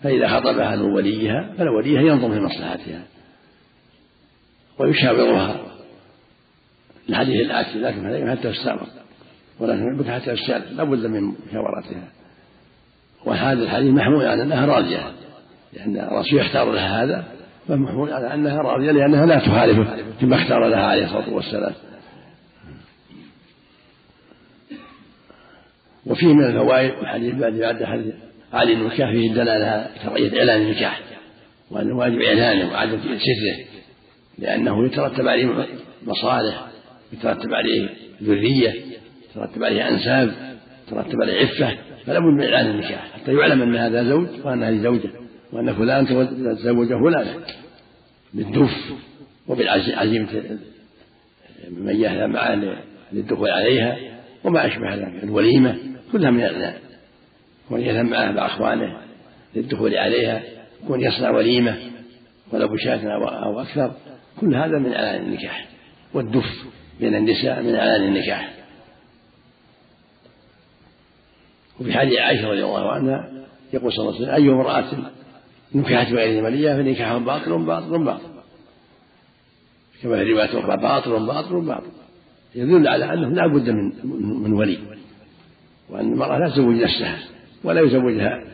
فإذا 0.02 0.28
خطبها 0.28 0.76
من 0.76 0.92
وليها 0.92 1.54
فلوليها 1.58 2.00
ينظر 2.00 2.30
في 2.30 2.40
مصلحتها. 2.40 3.02
ويشاورها. 4.78 5.60
الحديث 7.08 7.40
الآتي 7.40 7.78
لكن 7.78 8.30
حتى 8.30 8.52
تستعمر 8.52 8.86
ولكن 9.60 9.96
بك 9.96 10.06
حتى 10.06 10.36
تستأذن 10.36 10.76
لا 10.76 10.84
بد 10.84 11.06
من 11.06 11.32
مشاورتها 11.48 12.08
وهذا 13.24 13.62
الحديث 13.62 13.94
محمول 13.94 14.26
على 14.26 14.42
أنها 14.42 14.66
راضية. 14.66 15.12
لأن 15.72 15.96
الرسول 15.96 16.38
يختار 16.38 16.72
لها 16.72 17.04
هذا 17.04 17.24
فمحمول 17.68 18.12
على 18.12 18.34
أنها 18.34 18.62
راضية 18.62 18.90
لأنها 18.90 19.26
لا 19.26 19.38
تخالفه 19.38 19.96
فيما 20.20 20.42
اختار 20.42 20.68
لها 20.68 20.86
عليه 20.86 21.04
الصلاة 21.04 21.34
والسلام. 21.34 21.72
وفيه 26.06 26.26
من 26.26 26.44
الفوائد 26.44 26.90
الحديث 26.90 27.34
بعد 27.34 27.52
بعد 27.52 27.84
حديث 27.84 28.14
علي 28.52 28.72
النكاح 28.72 29.10
فيه 29.10 29.30
الدلالة 29.30 29.86
كراهية 30.02 30.38
إعلان 30.38 30.62
النكاح 30.62 31.00
وأن 31.70 31.92
واجب 31.92 32.20
إعلانه 32.20 32.72
وعدم 32.72 32.98
ستره 32.98 33.73
لأنه 34.38 34.86
يترتب 34.86 35.28
عليه 35.28 35.66
مصالح 36.06 36.66
يترتب 37.12 37.54
عليه 37.54 37.88
ذرية 38.22 38.74
يترتب 39.30 39.64
عليه 39.64 39.88
أنساب 39.88 40.34
يترتب 40.86 41.22
عليه 41.22 41.46
عفة 41.46 41.76
فلا 42.06 42.18
بد 42.18 42.26
من 42.26 42.42
إعلان 42.42 42.70
النكاح 42.70 43.12
حتى 43.12 43.32
يعلم 43.34 43.62
أن 43.62 43.76
هذا 43.76 44.04
زوج 44.04 44.28
وأن 44.44 44.62
هذه 44.62 44.82
زوجة 44.82 45.10
وأن 45.52 45.74
فلان 45.74 46.06
تزوج 46.56 46.88
فلانا 46.88 47.34
بالدف 48.34 48.92
وبالعزيمة 49.48 50.28
من 51.70 51.96
يهدى 52.00 52.26
معه 52.26 52.78
للدخول 53.12 53.50
عليها 53.50 53.96
وما 54.44 54.66
أشبه 54.66 54.94
ذلك. 54.94 55.24
الوليمة 55.24 55.76
كلها 56.12 56.30
من 56.30 56.44
الإعلان. 56.44 56.74
كون 57.68 57.80
يذهب 57.80 58.04
معه 58.04 58.32
مع 58.32 58.46
أخوانه 58.46 58.98
للدخول 59.56 59.94
عليها 59.96 60.42
كون 60.86 61.00
يصنع 61.00 61.30
وليمة 61.30 61.76
ولو 62.52 62.68
بشاة 62.68 63.00
أو 63.44 63.60
أكثر. 63.60 63.92
كل 64.40 64.54
هذا 64.54 64.78
من 64.78 64.92
إعلان 64.92 65.24
النكاح 65.24 65.68
والدف 66.14 66.64
بين 67.00 67.14
النساء 67.14 67.62
من 67.62 67.74
إعلان 67.74 68.02
النكاح. 68.02 68.54
وفي 71.80 71.92
حديث 71.92 72.18
عائشة 72.18 72.48
رضي 72.48 72.64
الله 72.64 72.92
عنها 72.92 73.30
يقول 73.72 73.92
صلى 73.92 74.08
الله 74.08 74.14
عليه 74.14 74.24
وسلم 74.24 74.34
أي 74.34 74.52
امرأة 74.52 75.10
نكحت 75.74 76.12
بغير 76.12 76.44
وليها 76.44 76.76
فنكاحها 76.76 77.18
باطل 77.18 77.64
باطل 77.64 78.04
باطل. 78.04 78.34
كما 80.02 80.24
في 80.24 80.32
رواية 80.32 80.58
أخرى 80.60 80.76
باطل 80.76 81.26
باطل 81.26 81.60
باطل. 81.60 81.90
يدل 82.54 82.88
على 82.88 83.04
أنه 83.14 83.28
لا 83.28 83.46
بد 83.46 83.70
من 83.70 83.92
من 84.42 84.52
ولي 84.52 84.78
وأن 85.90 86.12
المرأة 86.12 86.38
لا 86.38 86.48
تزوج 86.48 86.82
نفسها 86.82 87.18
ولا 87.64 87.80
يزوجها 87.80 88.44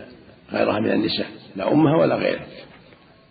غيرها 0.52 0.80
من 0.80 0.90
النساء 0.90 1.26
لا 1.56 1.72
أمها 1.72 1.96
ولا 1.96 2.14
غيرها. 2.14 2.46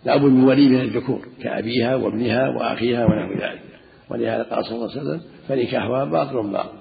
لا 0.05 0.17
بد 0.17 0.23
من 0.23 0.43
ولي 0.43 0.67
من 0.67 0.81
الذكور 0.81 1.27
كأبيها 1.41 1.95
وابنها 1.95 2.49
وأخيها 2.49 3.05
ونحو 3.05 3.33
ذلك. 3.33 3.61
ولهذا 4.09 4.43
قال 4.43 4.65
صلى 4.65 4.75
الله 4.75 4.91
عليه 4.91 5.01
وسلم 5.01 5.21
فنكاحها 5.47 6.05
باطل 6.05 6.47
باطل. 6.47 6.79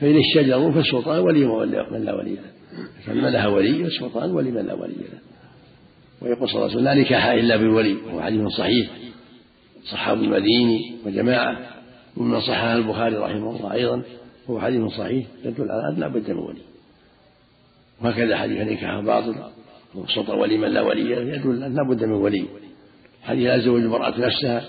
فإن 0.00 0.16
الشجر 0.16 0.72
فالسلطان 0.72 1.18
ولي 1.18 1.44
من 1.90 2.04
لا 2.04 2.14
ولي 2.14 2.34
له. 2.34 2.50
فمن 3.06 3.20
لها 3.20 3.46
ولي 3.46 3.82
والسلطان 3.82 4.30
ولي 4.30 4.50
من 4.50 4.66
لا 4.66 4.74
ولي 4.74 4.92
له. 4.92 5.18
ويقول 6.22 6.48
صلى 6.48 6.56
الله 6.56 6.70
عليه 6.70 6.74
وسلم 6.74 6.84
لا 6.84 6.94
نكاح 6.94 7.26
إلا 7.26 7.56
بالولي. 7.56 7.96
وهو 8.06 8.22
حديث 8.22 8.46
صحيح. 8.46 8.90
صحابة 9.84 10.20
المديني 10.20 10.92
وجماعة 11.06 11.58
ومن 12.16 12.40
صححه 12.40 12.76
البخاري 12.76 13.16
رحمه 13.16 13.56
الله 13.56 13.72
أيضا 13.72 14.02
وهو 14.48 14.60
حديث 14.60 14.84
صحيح 14.84 15.26
يدل 15.44 15.70
على 15.70 15.94
أن 15.94 16.00
لا 16.00 16.08
بد 16.08 16.30
من 16.30 16.38
ولي. 16.38 16.60
وهكذا 18.02 18.36
حديث 18.36 18.60
نكاح 18.60 19.00
باطل. 19.00 19.34
والسلطان 19.94 20.38
ولي 20.38 20.56
من 20.56 20.68
لا 20.68 20.80
ولي 20.80 21.10
يدل 21.10 21.74
لا 21.74 21.82
بد 21.82 22.04
من 22.04 22.12
ولي. 22.12 22.44
حديث 23.22 23.46
لا 23.46 23.58
زوج 23.58 23.82
المرأة 23.82 24.20
نفسها 24.20 24.64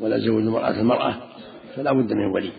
ولا 0.00 0.18
زوج 0.18 0.42
المرأة 0.42 0.80
المرأة 0.80 1.16
فلا 1.76 1.92
بد 1.92 2.12
من 2.12 2.26
ولي. 2.34 2.50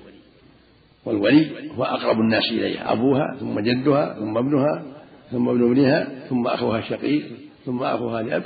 والولي 1.05 1.71
هو 1.77 1.83
أقرب 1.83 2.19
الناس 2.19 2.43
إليها 2.51 2.91
أبوها 2.91 3.37
ثم 3.39 3.59
جدها 3.59 4.19
ثم 4.19 4.37
ابنها 4.37 4.83
ثم 5.31 5.49
ابن 5.49 5.71
ابنها 5.71 6.27
ثم 6.29 6.47
أخوها 6.47 6.79
الشقيق 6.79 7.25
ثم 7.65 7.83
أخوها 7.83 8.21
لأب 8.21 8.43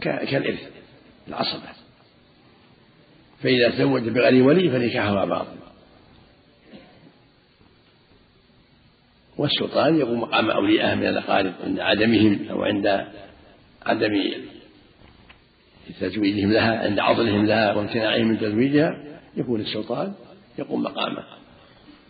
كالإرث 0.00 0.62
العصبة. 1.28 1.68
فإذا 3.42 3.70
تزوج 3.70 4.08
بغير 4.08 4.44
ولي 4.44 4.70
فنكاحها 4.70 5.24
باطل 5.24 5.67
والسلطان 9.38 9.98
يقوم 9.98 10.20
مقام 10.20 10.50
أوليائه 10.50 10.94
من 10.94 11.06
الأقارب 11.06 11.52
عند 11.64 11.80
عدمهم 11.80 12.48
أو 12.50 12.62
عند 12.62 13.06
عدم 13.86 14.32
تزويجهم 16.00 16.52
لها 16.52 16.84
عند 16.84 16.98
عضلهم 16.98 17.46
لها 17.46 17.74
وامتناعهم 17.74 18.26
من 18.26 18.38
تزويجها 18.38 18.96
يكون 19.36 19.60
السلطان 19.60 20.14
يقوم 20.58 20.82
مقامه. 20.82 21.24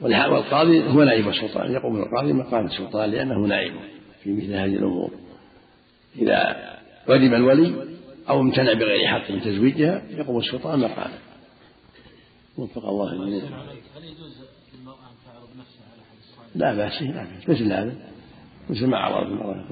والقاضي 0.01 0.83
هو 0.83 1.03
نائب 1.03 1.29
السلطان 1.29 1.73
يقوم 1.73 2.03
القاضي 2.03 2.33
مقام 2.33 2.67
السلطان 2.67 3.11
لأنه 3.11 3.47
نائب 3.47 3.73
في 4.23 4.33
مثل 4.33 4.53
هذه 4.53 4.75
الأمور. 4.75 5.11
إذا 6.19 6.57
ردم 7.09 7.35
الولي 7.35 7.75
أو 8.29 8.41
امتنع 8.41 8.73
بغير 8.73 9.07
حق 9.09 9.31
من 9.31 9.41
تزويجها 9.41 10.03
يقوم 10.11 10.39
السلطان 10.39 10.79
مقامه. 10.79 11.19
وفق 12.59 12.87
الله 12.87 13.13
هل 13.13 14.05
يجوز 14.05 14.43
للمرأة 14.75 14.95
أن 14.95 15.17
تعرض 15.27 15.49
نفسها 15.59 15.85
على 15.93 16.03
حد 16.03 16.48
لا 16.59 16.75
بأس 16.75 17.03
لا 17.03 17.25
بأس. 17.25 17.49
مثل 17.49 17.73
هذا. 17.73 17.93
مثل 18.71 18.87
ما 18.87 18.99
عرض 18.99 19.27
المرأة 19.27 19.65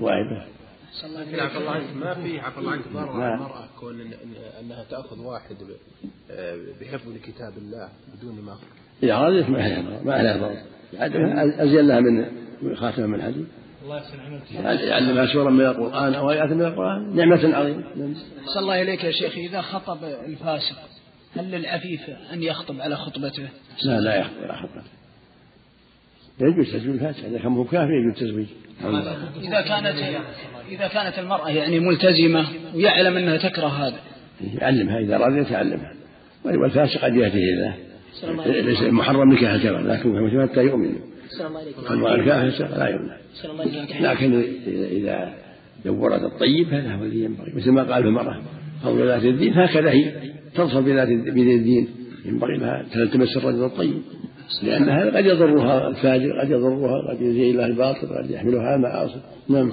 عفى 1.43 1.59
الله 1.59 1.71
عنك 1.71 1.97
ما 1.97 2.15
في 2.15 2.41
عفى 2.41 2.59
الله 2.59 2.73
عنك 2.73 2.89
ضرر 2.93 3.23
على 3.23 3.35
المرأة 3.35 3.69
كون 3.81 4.01
أنها 4.61 4.85
تأخذ 4.91 5.21
واحد 5.21 5.57
بحفظ 6.81 7.09
لكتاب 7.09 7.53
الله 7.59 7.89
بدون 8.15 8.41
ما 8.45 8.57
إذا 9.03 9.15
أرادت 9.15 9.51
ما 9.51 9.63
عليها 9.63 9.83
ما 10.05 10.15
عليها 10.15 10.37
ضرر. 10.37 10.57
أزين 11.63 11.87
لها 11.87 12.01
من 12.01 12.77
خاتمة 12.77 13.07
من 13.07 13.15
الحديث. 13.15 13.47
الله 13.83 14.03
يعلمها 14.73 15.27
سورة 15.27 15.51
من 15.51 15.67
القرآن 15.67 16.15
أو 16.15 16.31
آيات 16.31 16.51
من 16.51 16.63
القرآن. 16.63 17.17
نعمة 17.17 17.57
عظيمة. 17.57 17.85
صلى 18.55 18.63
الله 18.63 18.83
إليك 18.83 19.05
يا 19.05 19.11
شيخ. 19.11 19.37
إذا 19.37 19.61
خطب 19.61 20.05
الفاسق 20.05 20.77
هل 21.37 21.51
للعفيف 21.51 22.01
أن 22.33 22.43
يخطب 22.43 22.81
على 22.81 22.97
خطبته؟ 22.97 23.49
لا 23.83 24.01
لا 24.01 24.17
يخطب 24.17 24.43
على 24.43 24.57
خطبته. 24.57 24.91
يجوز 26.41 26.73
تزويج 26.73 26.89
الفاسق 26.89 27.27
إذا 27.27 27.39
كان 27.39 27.53
مو 27.53 27.65
كافر 27.65 27.93
يجوز 27.93 28.21
تزويج. 28.21 28.47
إذا 29.43 29.61
كانت 29.61 29.97
إذا 30.71 30.89
كانت 30.89 31.19
المرأة 31.19 31.49
يعني 31.49 31.81
ملتزمة 31.81 32.47
ويعلم 32.75 33.17
أنها 33.17 33.37
تكره 33.37 33.67
هذا. 33.67 34.01
يعلمها 34.61 34.99
إذا 34.99 35.17
رضيت 35.17 35.51
يعلمها 35.51 35.93
والفاسق 36.45 37.05
قد 37.05 37.17
يهديه 37.17 37.53
الله 37.55 37.75
ليس 38.47 38.83
محرم 38.83 39.33
نكاح 39.33 39.51
الكافر 39.51 39.81
لكن 39.81 40.41
حتى 40.43 40.63
يؤمن. 40.65 40.95
أما 41.91 42.15
الكافر 42.15 42.77
لا 42.77 42.87
يؤمن 42.87 43.11
لكن 44.01 44.45
إذا 44.67 45.35
دورت 45.85 46.23
الطيب 46.23 46.75
هذا 46.75 46.95
هو 46.95 47.03
الذي 47.03 47.25
ينبغي. 47.25 47.53
مثل 47.55 47.71
ما 47.71 47.83
قال 47.83 48.03
في 48.03 48.09
المرأة 48.09 48.43
فضل 48.83 49.07
ذات 49.07 49.25
الدين 49.25 49.53
هكذا 49.53 49.91
هي. 49.91 50.13
تظفر 50.55 50.81
بذات 50.81 51.09
الدين. 51.09 51.89
ينبغي 52.25 52.57
لها 52.57 52.85
تلتمس 52.93 53.37
الرجل 53.37 53.65
الطيب. 53.65 54.03
لأن 54.63 54.89
هذا 54.89 55.17
قد 55.17 55.27
يضرها 55.27 55.89
الفاجر 55.89 56.41
قد 56.41 56.51
يضرها 56.51 57.11
قد 57.11 57.23
يزيل 57.23 57.57
لها 57.57 57.67
الباطل 57.67 58.07
قد 58.23 58.31
يحملها 58.31 58.77
معاصي 58.77 59.21
نعم. 59.49 59.73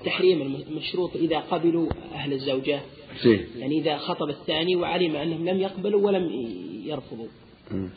التحريم 0.00 0.42
المشروط 0.68 1.16
إذا 1.16 1.38
قبلوا 1.38 1.88
أهل 2.14 2.32
الزوجة 2.32 2.80
يعني 3.58 3.80
إذا 3.80 3.96
خطب 3.96 4.28
الثاني 4.28 4.76
وعلم 4.76 5.16
أنهم 5.16 5.48
لم 5.48 5.60
يقبلوا 5.60 6.06
ولم 6.06 6.30
يرفضوا. 6.84 7.26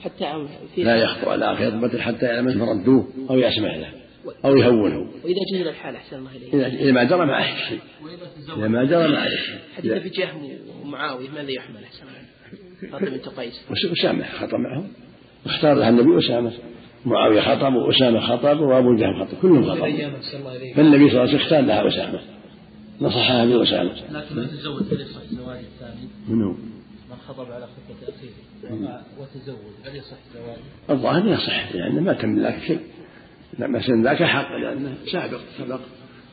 حتى 0.01 0.47
في 0.75 0.83
لا 0.83 0.95
يخطو 0.95 1.29
على 1.29 1.55
خطبة 1.55 2.01
حتى 2.01 2.25
يعلم 2.25 2.47
أنهم 2.47 2.79
ردوه 2.79 3.07
أو 3.29 3.37
يسمع 3.37 3.75
له 3.75 3.89
أو 4.45 4.57
يهونه. 4.57 4.99
وإذا 5.23 5.39
جهل 5.53 5.67
الحال 5.67 5.95
أحسن 5.95 6.17
الله 6.17 6.29
إليه 6.35 6.67
إذا 6.67 6.91
ما 6.91 7.03
جرى 7.03 7.25
ما 7.25 7.35
عليه 7.35 7.55
شيء. 7.69 7.79
إذا 8.57 8.67
ما 8.67 8.83
جرى 8.83 9.07
ما 9.07 9.17
عليه 9.17 9.37
شيء. 9.37 9.59
حديث 9.77 9.93
في 9.93 10.09
جهم 10.09 10.49
ومعاوية 10.81 11.29
ماذا 11.29 11.51
يحمل؟ 11.51 11.83
أحسن 11.83 12.05
فاطمة 12.91 13.09
بنت 13.09 13.29
قيس. 13.29 13.65
وأسامة 13.69 14.23
خطب 14.23 14.59
معهم؟ 14.59 14.87
اختار 15.45 15.73
لها 15.73 15.89
النبي 15.89 16.19
أسامة. 16.19 16.51
معاوية 17.05 17.41
خطب 17.41 17.73
وأسامة 17.73 18.19
خطب 18.19 18.59
وأبو 18.59 18.95
جهل 18.95 19.21
خطب. 19.21 19.37
كلهم 19.41 19.63
خطبوا 19.63 19.87
فالنبي 20.75 21.09
صلى 21.09 21.21
الله 21.21 21.21
عليه 21.21 21.23
وسلم 21.23 21.39
اختار 21.41 21.61
لها 21.61 21.87
أسامة. 21.87 22.19
نصحها 23.01 23.45
بأسامة 23.45 23.91
لكن 24.11 24.35
من 24.35 24.47
تزوج 24.47 24.83
هل 24.91 25.01
يصح 25.01 25.21
الزواج 25.31 25.59
الثاني؟ 25.59 26.07
منو؟ 26.27 26.51
من 26.51 27.15
خطب 27.27 27.51
على 27.51 27.67
خطبة 27.67 28.13
أخيه. 28.15 28.29
وتزوج. 29.19 29.57
هل 29.85 29.95
يصح 29.95 30.17
زواجه؟ 30.33 30.59
الظاهر 30.89 31.27
يصح 31.27 31.75
لأنه 31.75 32.01
ما 32.01 32.13
تملك 32.13 32.59
شيء. 32.67 32.79
مثلا 33.59 34.03
ذاك 34.03 34.23
حق 34.23 34.55
لأنه 34.55 34.93
سابق 35.11 35.39
سبق. 35.57 35.79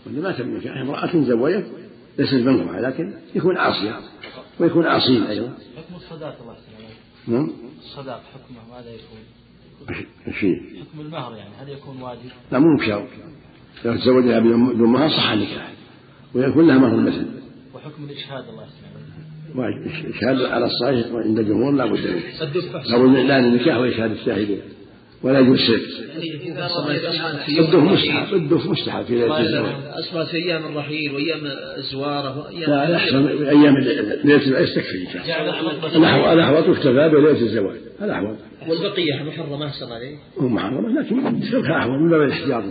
وأنه 0.06 0.20
ما 0.20 0.32
تملك 0.32 0.66
امرأة 0.66 1.10
زوجت 1.14 1.66
ليست 2.18 2.34
منكم 2.34 2.76
لكن 2.76 3.14
يكون 3.34 3.56
عاصيا. 3.56 3.94
ويكون 4.60 4.86
عاصيا 4.86 5.30
أيضا 5.30 5.52
حكم 5.76 5.94
الصداق 5.96 6.38
الله 6.42 6.56
نعم. 7.26 7.52
الصداق 7.84 8.22
حكمه 8.34 8.76
ماذا 8.76 8.90
يكون؟ 8.90 9.18
فيه؟ 10.32 10.80
حكم 10.80 11.00
المهر 11.00 11.36
يعني 11.36 11.50
هل 11.60 11.68
يكون 11.68 12.02
واجب؟ 12.02 12.30
لا 12.52 12.58
مو 12.58 12.76
بشرط. 12.80 13.08
لو 13.84 13.96
تزوجها 13.96 14.40
بدون 14.40 14.92
مهر 14.92 15.08
صح 15.08 15.30
النكاح 15.30 15.72
ويكون 16.34 16.66
لها 16.66 16.78
مهر 16.78 16.96
مثل 16.96 17.26
وحكم 17.74 18.04
الإشهاد 18.04 18.48
الله 18.48 18.64
يسلمك. 18.64 19.56
واجب. 19.56 20.06
الإشهاد 20.06 20.52
على 20.52 20.64
الصحيح 20.66 21.06
عند 21.12 21.38
الجمهور 21.38 21.72
لا 21.72 21.86
بد. 21.86 22.22
منه 22.88 22.98
من 22.98 23.16
إعلان 23.16 23.44
النكاح 23.44 23.76
وإشهاد 23.76 24.10
الشاهدين. 24.10 24.60
ولا 25.22 25.40
يجوز 25.40 25.60
الشرك 25.60 25.80
الدف 27.58 27.74
مستحب 27.74 28.34
الدف 28.34 28.66
مستحب 28.66 29.04
في 29.04 29.14
ليلة 29.14 29.40
الزواج. 29.40 29.74
أصبحت 29.86 30.26
في 30.26 30.36
أيام 30.36 30.64
الرحيل 30.64 31.14
وأيام 31.14 31.40
الزوارة 31.76 32.38
وأيام 32.38 32.70
لا 32.70 32.96
أحسن 32.96 33.46
أيام 33.46 33.78
ليلة 34.24 34.46
العرس 34.46 34.74
تكفي 34.74 35.06
الأحوط 36.32 36.68
اكتفى 36.68 37.08
بليلة 37.08 37.30
الزواج 37.30 37.80
الأحوط. 38.02 38.36
والبقية 38.68 39.22
محرمة 39.22 39.66
أحسن 39.66 39.92
عليه 39.92 40.16
هو 40.38 40.48
محرمة 40.48 41.00
لكن 41.00 41.40
تركها 41.50 41.78
أحوط 41.78 41.90
من 41.90 42.10
باب 42.10 42.22
الاحتياط 42.22 42.64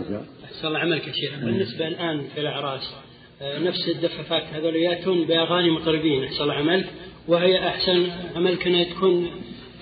أحسن 0.44 0.68
الله 0.68 0.78
عملك 0.78 1.08
يا 1.08 1.12
شيخ. 1.12 1.44
بالنسبة 1.44 1.88
الآن 1.88 2.22
في 2.34 2.40
الأعراس 2.40 2.94
نفس 3.42 3.88
الدفافات 3.88 4.42
هذول 4.52 4.76
يأتون 4.76 5.24
بأغاني 5.24 5.70
مطربين 5.70 6.24
أحسن 6.24 6.42
الله 6.42 6.54
عملك. 6.54 6.86
وهي 7.28 7.58
أحسن 7.58 8.06
عملك 8.36 8.66
أنها 8.66 8.84
تكون 8.84 9.30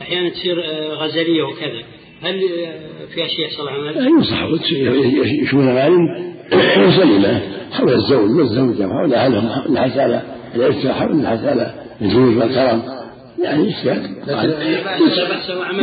أحيانا 0.02 0.30
تصير 0.30 0.60
غزلية 0.92 1.42
وكذا. 1.42 1.82
هل 2.22 2.40
في 3.14 3.24
أشياء 3.24 3.48
يحصل 3.48 3.68
عمل؟ 3.68 4.06
ينصح 4.06 4.42
يشوفون 5.42 5.68
أغاني 5.68 6.30
سليمة. 7.00 7.40
حول 7.72 7.92
الزوج 7.92 8.30
والزوجة 8.30 8.86
وحول 8.86 9.14
أهلهم 9.14 9.72
الحث 9.72 9.98
على 9.98 10.22
الإرتاح 10.54 11.02
والحث 11.02 11.44
على 11.44 11.74
الجود 12.02 12.36
والكرم. 12.36 12.82
يعني 13.44 13.68
اشتياق 13.68 14.02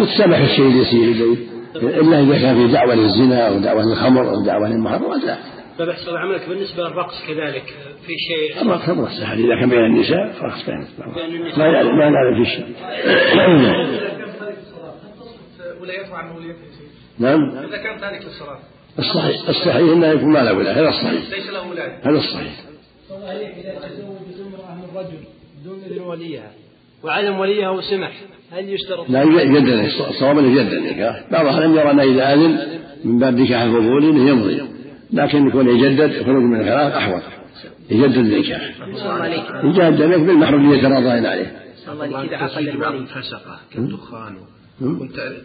يتسامح 0.01 0.37
الشيء 0.37 0.67
اليسير 0.67 1.37
إلا 1.75 2.19
إذا 2.21 2.39
كان 2.41 2.67
في 2.67 2.73
دعوة 2.73 2.95
للزنا 2.95 3.47
أو 3.47 3.59
دعوة 3.59 3.83
للخمر 3.85 4.29
أو 4.29 4.45
دعوة 4.45 4.69
للمحرمات 4.69 5.23
لا 5.23 5.37
طيب 5.79 5.89
أحسن 5.89 6.15
عملك 6.15 6.49
بالنسبة 6.49 6.83
للرقص 6.83 7.27
كذلك 7.27 7.63
في 8.05 8.13
شيء 8.27 8.61
الرقص 8.61 8.89
الرقص 8.89 9.19
إذا 9.19 9.59
كان 9.59 9.69
بين 9.69 9.79
النساء 9.79 10.33
فرقص 10.39 10.65
بين 10.65 11.35
النساء. 11.35 11.59
ما 11.59 11.83
ما 11.83 12.09
نعلم 12.09 12.43
في 12.43 12.49
شيء 12.49 12.65
نعم. 17.19 17.57
إذا 17.57 17.77
كان 17.77 17.99
تارك 18.01 18.21
للصلاة 18.25 18.59
الصحيح 18.99 19.49
الصحيح 19.49 19.75
انه 19.75 20.07
يكون 20.07 20.33
ما 20.33 20.39
له 20.39 20.53
ولايه 20.53 20.81
هذا 20.81 20.89
الصحيح. 20.89 21.29
ليس 21.29 21.49
له 21.49 21.69
ولاية 21.69 21.99
هذا 22.03 22.17
الصحيح. 22.17 22.53
إذا 23.11 23.87
تزوج 23.87 24.47
امرأة 24.47 24.75
من 24.75 24.87
رجل 24.95 25.17
دون 25.65 25.79
إذن 25.85 25.99
وليها 26.01 26.51
وعدم 27.03 27.39
وليها 27.39 27.69
وسمح 27.69 28.11
هل 28.51 28.69
يشترط؟ 28.69 29.09
لا 29.09 29.23
يجدد 29.23 29.89
الصواب 30.09 30.37
انه 30.37 30.61
يجدد 30.61 30.73
النكاح 30.73 31.23
بعض 31.31 31.61
لم 31.61 31.77
يرى 31.77 31.91
أنه 31.91 32.03
إذا 32.03 32.33
آذن 32.33 32.79
من 33.05 33.19
باب 33.19 33.39
نكاح 33.39 33.61
الفضول 33.61 34.09
إنه 34.09 34.29
يمضي. 34.29 34.61
لكن 35.13 35.47
يكون 35.47 35.67
يجدد 35.69 36.23
خروج 36.23 36.43
من 36.43 36.59
الخلاف 36.59 36.93
أحوط. 36.93 37.21
يجدد 37.89 38.17
النكاح. 38.17 38.71
يجدد 39.63 40.01
بالمحرم 40.01 40.65
اللي 40.65 40.77
يتراضين 40.77 41.25
عليه 41.25 41.51
الله 41.89 42.23
إذا 42.23 42.37
عقد 42.37 42.77
بعض 42.77 42.93
الفسقة 42.93 43.59
كالدخان. 43.73 44.37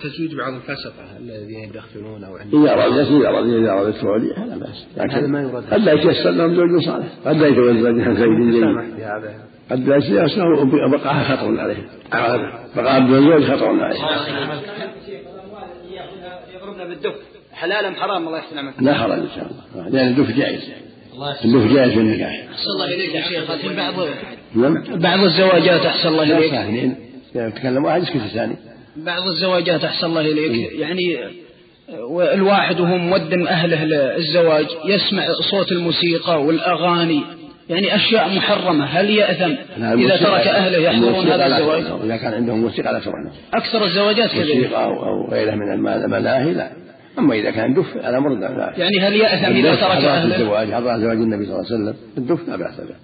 تزويج 0.02 0.34
بعض 0.34 0.52
الفسقة 0.54 1.16
الذين 1.20 1.58
يدخنون 1.58 2.24
أو 2.24 2.36
عندهم 2.36 2.64
إذا 2.64 2.74
رضيت 2.74 3.08
إذا 3.08 3.30
رضيت 3.30 3.54
إذا 3.54 3.72
رضيت 3.72 3.96
فولي 3.96 4.34
هذا 4.36 4.56
بأس 4.56 4.86
لكن 4.96 5.32
ما 5.32 5.42
يراد. 5.42 5.64
قد 5.64 5.80
لا 5.80 5.92
يتيسر 5.92 6.30
لهم 6.30 6.54
زوج 6.56 6.84
صالح 6.84 7.06
قد 7.24 7.36
لا 7.36 7.46
يتزوج 7.48 7.86
عن 7.86 8.16
زوج 8.16 8.52
جيد 8.52 8.64
قد 9.70 9.88
لا 9.88 9.96
يتيسر 9.96 10.52
وبقاها 10.86 11.36
خطر 11.36 11.60
عليه 11.60 11.88
بقاها 12.76 12.98
بدون 12.98 13.30
زوج 13.30 13.44
خطر 13.44 13.84
عليه 13.84 13.98
يضربنا 16.54 16.84
بالدف. 16.84 17.14
حلال 17.52 17.84
أم 17.84 17.94
حرام؟ 17.94 18.26
الله 18.28 18.38
يحسن 18.38 18.58
عملك 18.58 18.74
لا 18.80 18.94
حرام 18.94 19.20
إن 19.20 19.28
شاء 19.36 19.46
الله. 19.50 19.88
لأن 19.88 20.08
الدف 20.08 20.36
جائز. 20.36 20.60
الدف 21.44 21.72
جائز 21.72 21.92
في 21.92 22.00
النكاح. 22.00 22.48
أحسن 22.50 22.70
الله 22.74 22.94
إليك 22.94 23.14
يا 23.14 23.22
شيخ. 23.22 23.50
بعض 23.76 24.08
نعم. 24.54 24.98
بعض 24.98 25.18
الزواجات 25.18 25.80
أحسن 25.86 26.08
الله 26.08 26.38
إليك. 26.38 26.96
يتكلم 27.34 27.84
واحد 27.84 28.02
يسكت 28.02 28.16
الثاني. 28.16 28.56
بعض 28.96 29.26
الزواجات 29.26 29.84
أحسن 29.84 30.06
الله 30.06 30.20
إليك. 30.20 30.72
يعني 30.72 31.18
الواحد 32.34 32.80
وهو 32.80 32.98
مودن 32.98 33.46
أهله 33.46 33.84
للزواج 33.84 34.66
يسمع 34.84 35.26
صوت 35.50 35.72
الموسيقى 35.72 36.44
والأغاني. 36.44 37.22
يعني 37.68 37.96
أشياء 37.96 38.36
محرمة. 38.36 38.84
هل 38.84 39.10
يأثم 39.10 39.54
إذا 39.82 40.16
ترك 40.16 40.46
أهله 40.46 40.78
يحضرون 40.78 41.26
هذا 41.26 41.46
الزواج؟ 41.46 41.82
إذا 42.04 42.16
كان 42.16 42.34
عندهم 42.34 42.60
موسيقى 42.60 42.92
لا 42.92 42.98
تروح 42.98 43.14
أكثر 43.54 43.84
الزواجات 43.84 44.30
كذلك. 44.30 44.56
موسيقى 44.56 44.84
أو 44.84 45.28
غيرها 45.30 45.54
من 45.54 45.86
الملاهي 45.86 46.54
لا. 46.54 46.72
أما 47.18 47.34
إذا 47.34 47.50
كان 47.50 47.74
دف 47.74 47.96
الأمر 47.96 48.38
لا. 48.38 48.74
يعني 48.76 49.00
هل 49.00 49.12
يأثم 49.12 49.56
إذا 49.56 49.74
ترك 49.74 50.04
أهله؟ 50.04 50.36
الزواج 50.36 50.72
حضر 50.72 50.98
زواج 50.98 51.16
النبي 51.16 51.44
صلى 51.44 51.54
الله 51.54 51.66
عليه 51.66 51.74
وسلم 51.74 51.94
الدف 52.18 52.48
لا 52.48 52.56
بأس 52.56 52.80
به. 52.80 52.94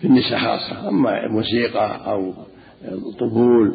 في 0.00 0.06
النساء 0.06 0.38
خاصة. 0.38 0.88
أما 0.88 1.28
موسيقى 1.28 2.00
أو 2.06 2.34
طبول 3.20 3.74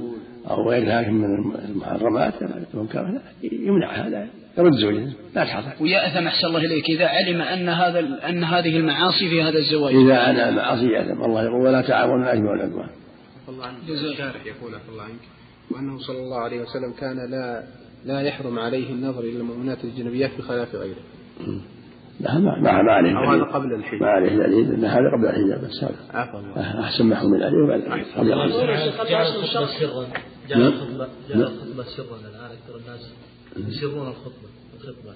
أو 0.49 0.69
غير 0.69 0.87
ذلك 0.87 1.07
من 1.07 1.25
المحرمات 1.69 2.33
المنكرة 2.73 3.21
يمنع 3.43 3.91
هذا 3.91 4.27
يرد 4.57 4.73
زوجته 4.73 5.13
لا 5.35 5.43
تحصل. 5.43 5.83
ويأثم 5.83 6.27
أحسن 6.27 6.47
الله 6.47 6.59
إليك. 6.59 6.89
إذا 6.89 7.07
علم 7.07 7.41
أن 7.41 7.69
هذا 7.69 7.99
أن 8.29 8.43
هذه 8.43 8.77
المعاصي 8.77 9.29
في 9.29 9.43
هذا 9.43 9.57
الزواج. 9.57 9.95
إذا 9.95 10.17
علم 10.17 10.39
المعاصي 10.39 10.85
يأثم 10.85 11.23
الله 11.23 11.43
يقول 11.43 11.61
ولا 11.61 11.81
تعاونوا 11.81 12.25
على 12.25 12.39
الإثم 12.39 12.49
والعدوان 12.49 12.89
الله 13.49 13.65
عنك 13.65 13.89
الشارح 13.89 14.45
يقول 14.45 14.73
الله 14.91 15.03
عنك 15.03 15.19
وأنه 15.71 15.99
صلى 15.99 16.17
الله 16.17 16.37
عليه 16.37 16.61
وسلم 16.61 16.91
كان 16.99 17.31
لا 17.31 17.63
لا 18.05 18.21
يحرم 18.21 18.59
عليه 18.59 18.89
النظر 18.89 19.19
إلى 19.19 19.37
المؤمنات 19.37 19.77
الأجنبيات 19.83 20.31
بخلاف 20.37 20.75
غيره. 20.75 21.03
لا 22.19 22.37
ما 22.37 22.59
ما 22.59 22.81
ما 22.81 22.91
عليه 22.91 23.17
أو 23.17 23.31
هذا 23.31 23.43
قبل 23.43 23.73
الحجاب 23.73 24.01
ما 24.01 24.07
عليه 24.07 24.29
دليل 24.29 24.73
أن 24.73 24.85
هذا 24.85 25.11
قبل 25.13 25.25
الحجاب 25.25 25.61
بس 25.67 25.83
هذا. 25.83 25.95
عفى 26.13 26.37
الله 26.37 26.79
أحسن 26.79 27.05
ما 27.05 27.15
حمل 27.15 27.43
عليه 27.43 27.63
وبعد 27.63 27.81
قبل 27.81 28.33
الحجاب 28.33 29.07
جعل 29.09 29.25
الخطبة 29.27 29.65
سرا. 29.79 30.05
جعل 30.49 30.61
الخطبة 30.61 31.07
جعل 31.29 31.41
الخطبة 31.41 31.83
سرا. 31.83 32.05
الآن 32.05 32.51
أكثر 32.51 32.75
الناس 32.77 33.13
يسرون 33.67 34.07
الخطبة. 34.07 34.49
الخطبة 34.75 35.13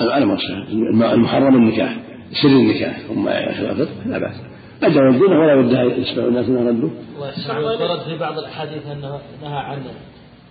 على 0.00 0.26
ما 0.92 1.14
المحرم 1.14 1.56
النكاح. 1.56 1.96
سر 2.42 2.48
النكاح. 2.48 3.00
ثم 3.00 3.28
خلاف 3.28 4.06
لا 4.06 4.18
بأس. 4.18 4.36
أدى 4.82 4.94
يردونه 4.94 5.40
ولا 5.40 5.60
يدها 5.60 5.82
يسمع 5.82 6.24
الناس 6.24 6.46
انه 6.46 6.68
ردوا. 6.68 6.90
ورد 7.80 8.00
في 8.00 8.18
بعض 8.18 8.38
الأحاديث 8.38 8.86
أنه 8.86 9.20
نهى 9.42 9.58
عن 9.58 9.78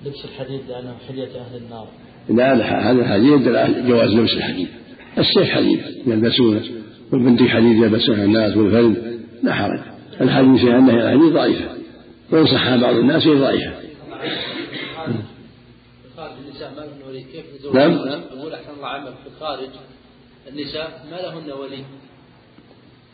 لبس 0.05 0.25
الحديد 0.25 0.61
لأنه 0.69 0.95
حلية 1.07 1.41
أهل 1.41 1.57
النار. 1.57 1.87
لا 2.29 2.53
هذا 2.91 3.01
الحديد 3.01 3.43
جواز 3.87 4.09
لبس 4.09 4.33
الحديد. 4.37 4.67
السيف 5.17 5.51
حديد 5.51 5.79
يلبسونه 6.07 6.61
والبنت 7.11 7.43
حديد 7.43 7.77
يلبسونها 7.77 8.23
الناس 8.23 8.57
والفرد 8.57 9.19
لا 9.43 9.53
حرج. 9.53 9.79
الحديث 10.21 10.61
فيها 10.61 10.77
أنها 10.77 11.11
الحديد 11.11 11.33
ضعيفة 11.33 11.65
وإن 12.31 12.45
صحها 12.45 12.77
بعض 12.77 12.95
الناس 12.95 13.27
هي 13.27 13.35
ضعيفة. 13.35 13.71
نعم. 17.73 17.91
يقول 17.91 18.53
أحسن 18.53 18.73
الله 18.77 18.87
عمل. 18.87 19.13
في 19.23 19.29
الخارج 19.35 19.69
النساء 20.49 21.05
ما 21.11 21.15
لهن 21.15 21.51
ولي. 21.59 21.83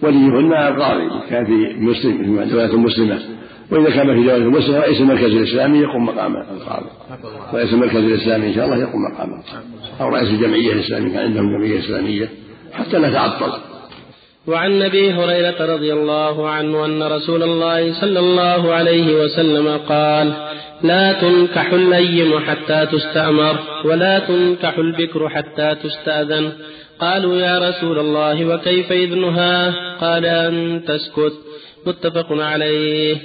وليهن 0.01 0.53
القاضي 0.53 1.29
كان 1.29 1.45
في 1.45 1.73
مسلم 1.79 2.47
في 2.69 2.75
مسلمة. 2.75 3.21
وإذا 3.71 3.89
كان 3.89 4.15
في 4.15 4.27
دولة 4.27 4.49
مسلمة 4.49 4.80
رئيس 4.80 5.01
المركز 5.01 5.23
الإسلامي 5.23 5.80
يقوم 5.80 6.06
مقام 6.06 6.36
القاضي. 6.36 6.89
رئيس 7.53 7.73
المركز 7.73 7.95
الإسلامي 7.97 8.47
إن 8.47 8.53
شاء 8.53 8.65
الله 8.65 8.77
يقوم 8.77 9.01
مقام 9.12 9.30
أو 10.01 10.10
رئيس 10.10 10.30
الجمعية 10.30 10.73
الإسلامية 10.73 11.13
كان 11.13 11.23
عندهم 11.23 11.58
جمعية 11.58 11.80
إسلامية. 11.80 12.30
حتى 12.73 12.97
لا 12.97 13.13
تعطل. 13.13 13.53
وعن 14.47 14.82
أبي 14.82 15.13
هريرة 15.13 15.75
رضي 15.75 15.93
الله 15.93 16.49
عنه 16.49 16.86
أن 16.86 17.03
رسول 17.03 17.43
الله 17.43 18.01
صلى 18.01 18.19
الله 18.19 18.73
عليه 18.73 19.23
وسلم 19.23 19.77
قال 19.77 20.34
لا 20.84 21.13
تنكح 21.13 21.73
الايم 21.73 22.39
حتى 22.39 22.86
تستأمر 22.91 23.56
ولا 23.86 24.19
تنكح 24.19 24.77
البكر 24.77 25.30
حتى 25.30 25.75
تستأذن. 25.84 26.51
قالوا 26.99 27.36
يا 27.39 27.69
رسول 27.69 27.99
الله 27.99 28.45
وكيف 28.45 28.91
اذنها 28.91 29.73
قال 30.01 30.25
أن 30.25 30.82
تسكت. 30.88 31.34
متفق 31.88 32.27
عليه. 32.32 33.17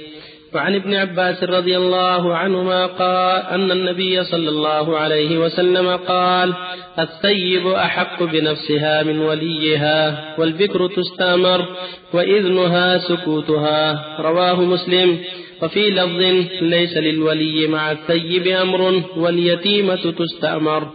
وعن 0.55 0.75
ابن 0.75 0.95
عباس 0.95 1.43
رضي 1.43 1.77
الله 1.77 2.35
عنهما 2.35 2.85
قال 2.85 3.41
أن 3.41 3.71
النبي 3.71 4.23
صلى 4.23 4.49
الله 4.49 4.97
عليه 4.97 5.37
وسلم 5.37 5.95
قال 5.95 6.53
الثيب 6.99 7.67
أحق 7.67 8.23
بنفسها 8.23 9.03
من 9.03 9.19
وليها 9.19 10.35
والبكر 10.39 10.87
تستأمر 10.87 11.65
وإذنها 12.13 12.97
سكوتها. 12.97 14.15
رواه 14.19 14.61
مسلم. 14.61 15.19
وفي 15.61 15.89
لفظ 15.89 16.21
ليس 16.61 16.97
للولي 16.97 17.67
مع 17.67 17.91
الثيب 17.91 18.47
أمر 18.47 19.03
واليتيمة 19.17 20.13
تستأمر. 20.19 20.87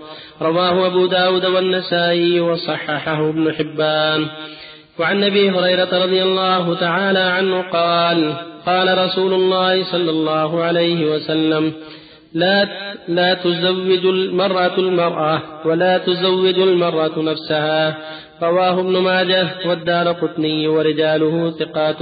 رواه 0.42 0.86
أبو 0.86 1.06
داود 1.06 1.46
والنسائي 1.46 2.40
وصححه 2.40 3.28
ابن 3.28 3.52
حبان. 3.52 4.26
وعن 4.98 5.24
أبي 5.24 5.50
هريرة 5.50 6.04
رضي 6.04 6.22
الله 6.22 6.74
تعالى 6.74 7.18
عنه 7.18 7.62
قال 7.62 8.34
قال 8.68 8.98
رسول 9.04 9.32
الله 9.34 9.84
صلى 9.84 10.10
الله 10.10 10.50
عليه 10.62 11.00
وسلم 11.12 11.72
لا 12.34 12.56
لا 13.08 13.34
تزوج 13.34 14.04
المرأة 14.06 14.76
المرأة 14.78 15.42
ولا 15.64 15.98
تزوج 15.98 16.58
المرأة 16.58 17.16
نفسها. 17.18 17.98
رواه 18.42 18.80
ابن 18.80 18.98
ماجه 18.98 19.46
والدار 19.66 20.12
قطني 20.12 20.68
ورجاله 20.68 21.50
ثقات. 21.50 22.00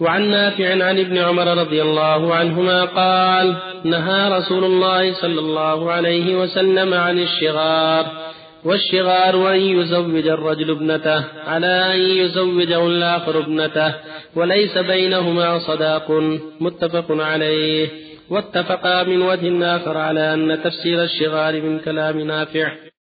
وعن 0.00 0.22
نافع 0.30 0.68
عن 0.84 0.98
ابن 0.98 1.18
عمر 1.18 1.46
رضي 1.62 1.82
الله 1.82 2.34
عنهما 2.34 2.84
قال 2.84 3.46
نهى 3.84 4.38
رسول 4.38 4.64
الله 4.64 5.12
صلى 5.22 5.40
الله 5.40 5.92
عليه 5.92 6.36
وسلم 6.40 6.94
عن 6.94 7.18
الشغار. 7.18 8.04
والشغار 8.64 9.54
أن 9.54 9.60
يزوج 9.60 10.26
الرجل 10.28 10.70
ابنته 10.70 11.24
على 11.46 11.94
أن 11.94 12.00
يزوجه 12.00 12.86
الآخر 12.86 13.38
ابنته 13.38 13.94
وليس 14.34 14.78
بينهما 14.78 15.58
صداق 15.58 16.10
متفق 16.60 17.06
عليه. 17.10 17.88
واتفقا 18.30 19.02
من 19.02 19.22
وجه 19.22 19.76
آخر 19.76 19.96
على 19.98 20.34
أن 20.34 20.62
تفسير 20.64 21.02
الشغار 21.02 21.60
من 21.60 21.78
كلام 21.78 22.20
نافع. 22.20 22.91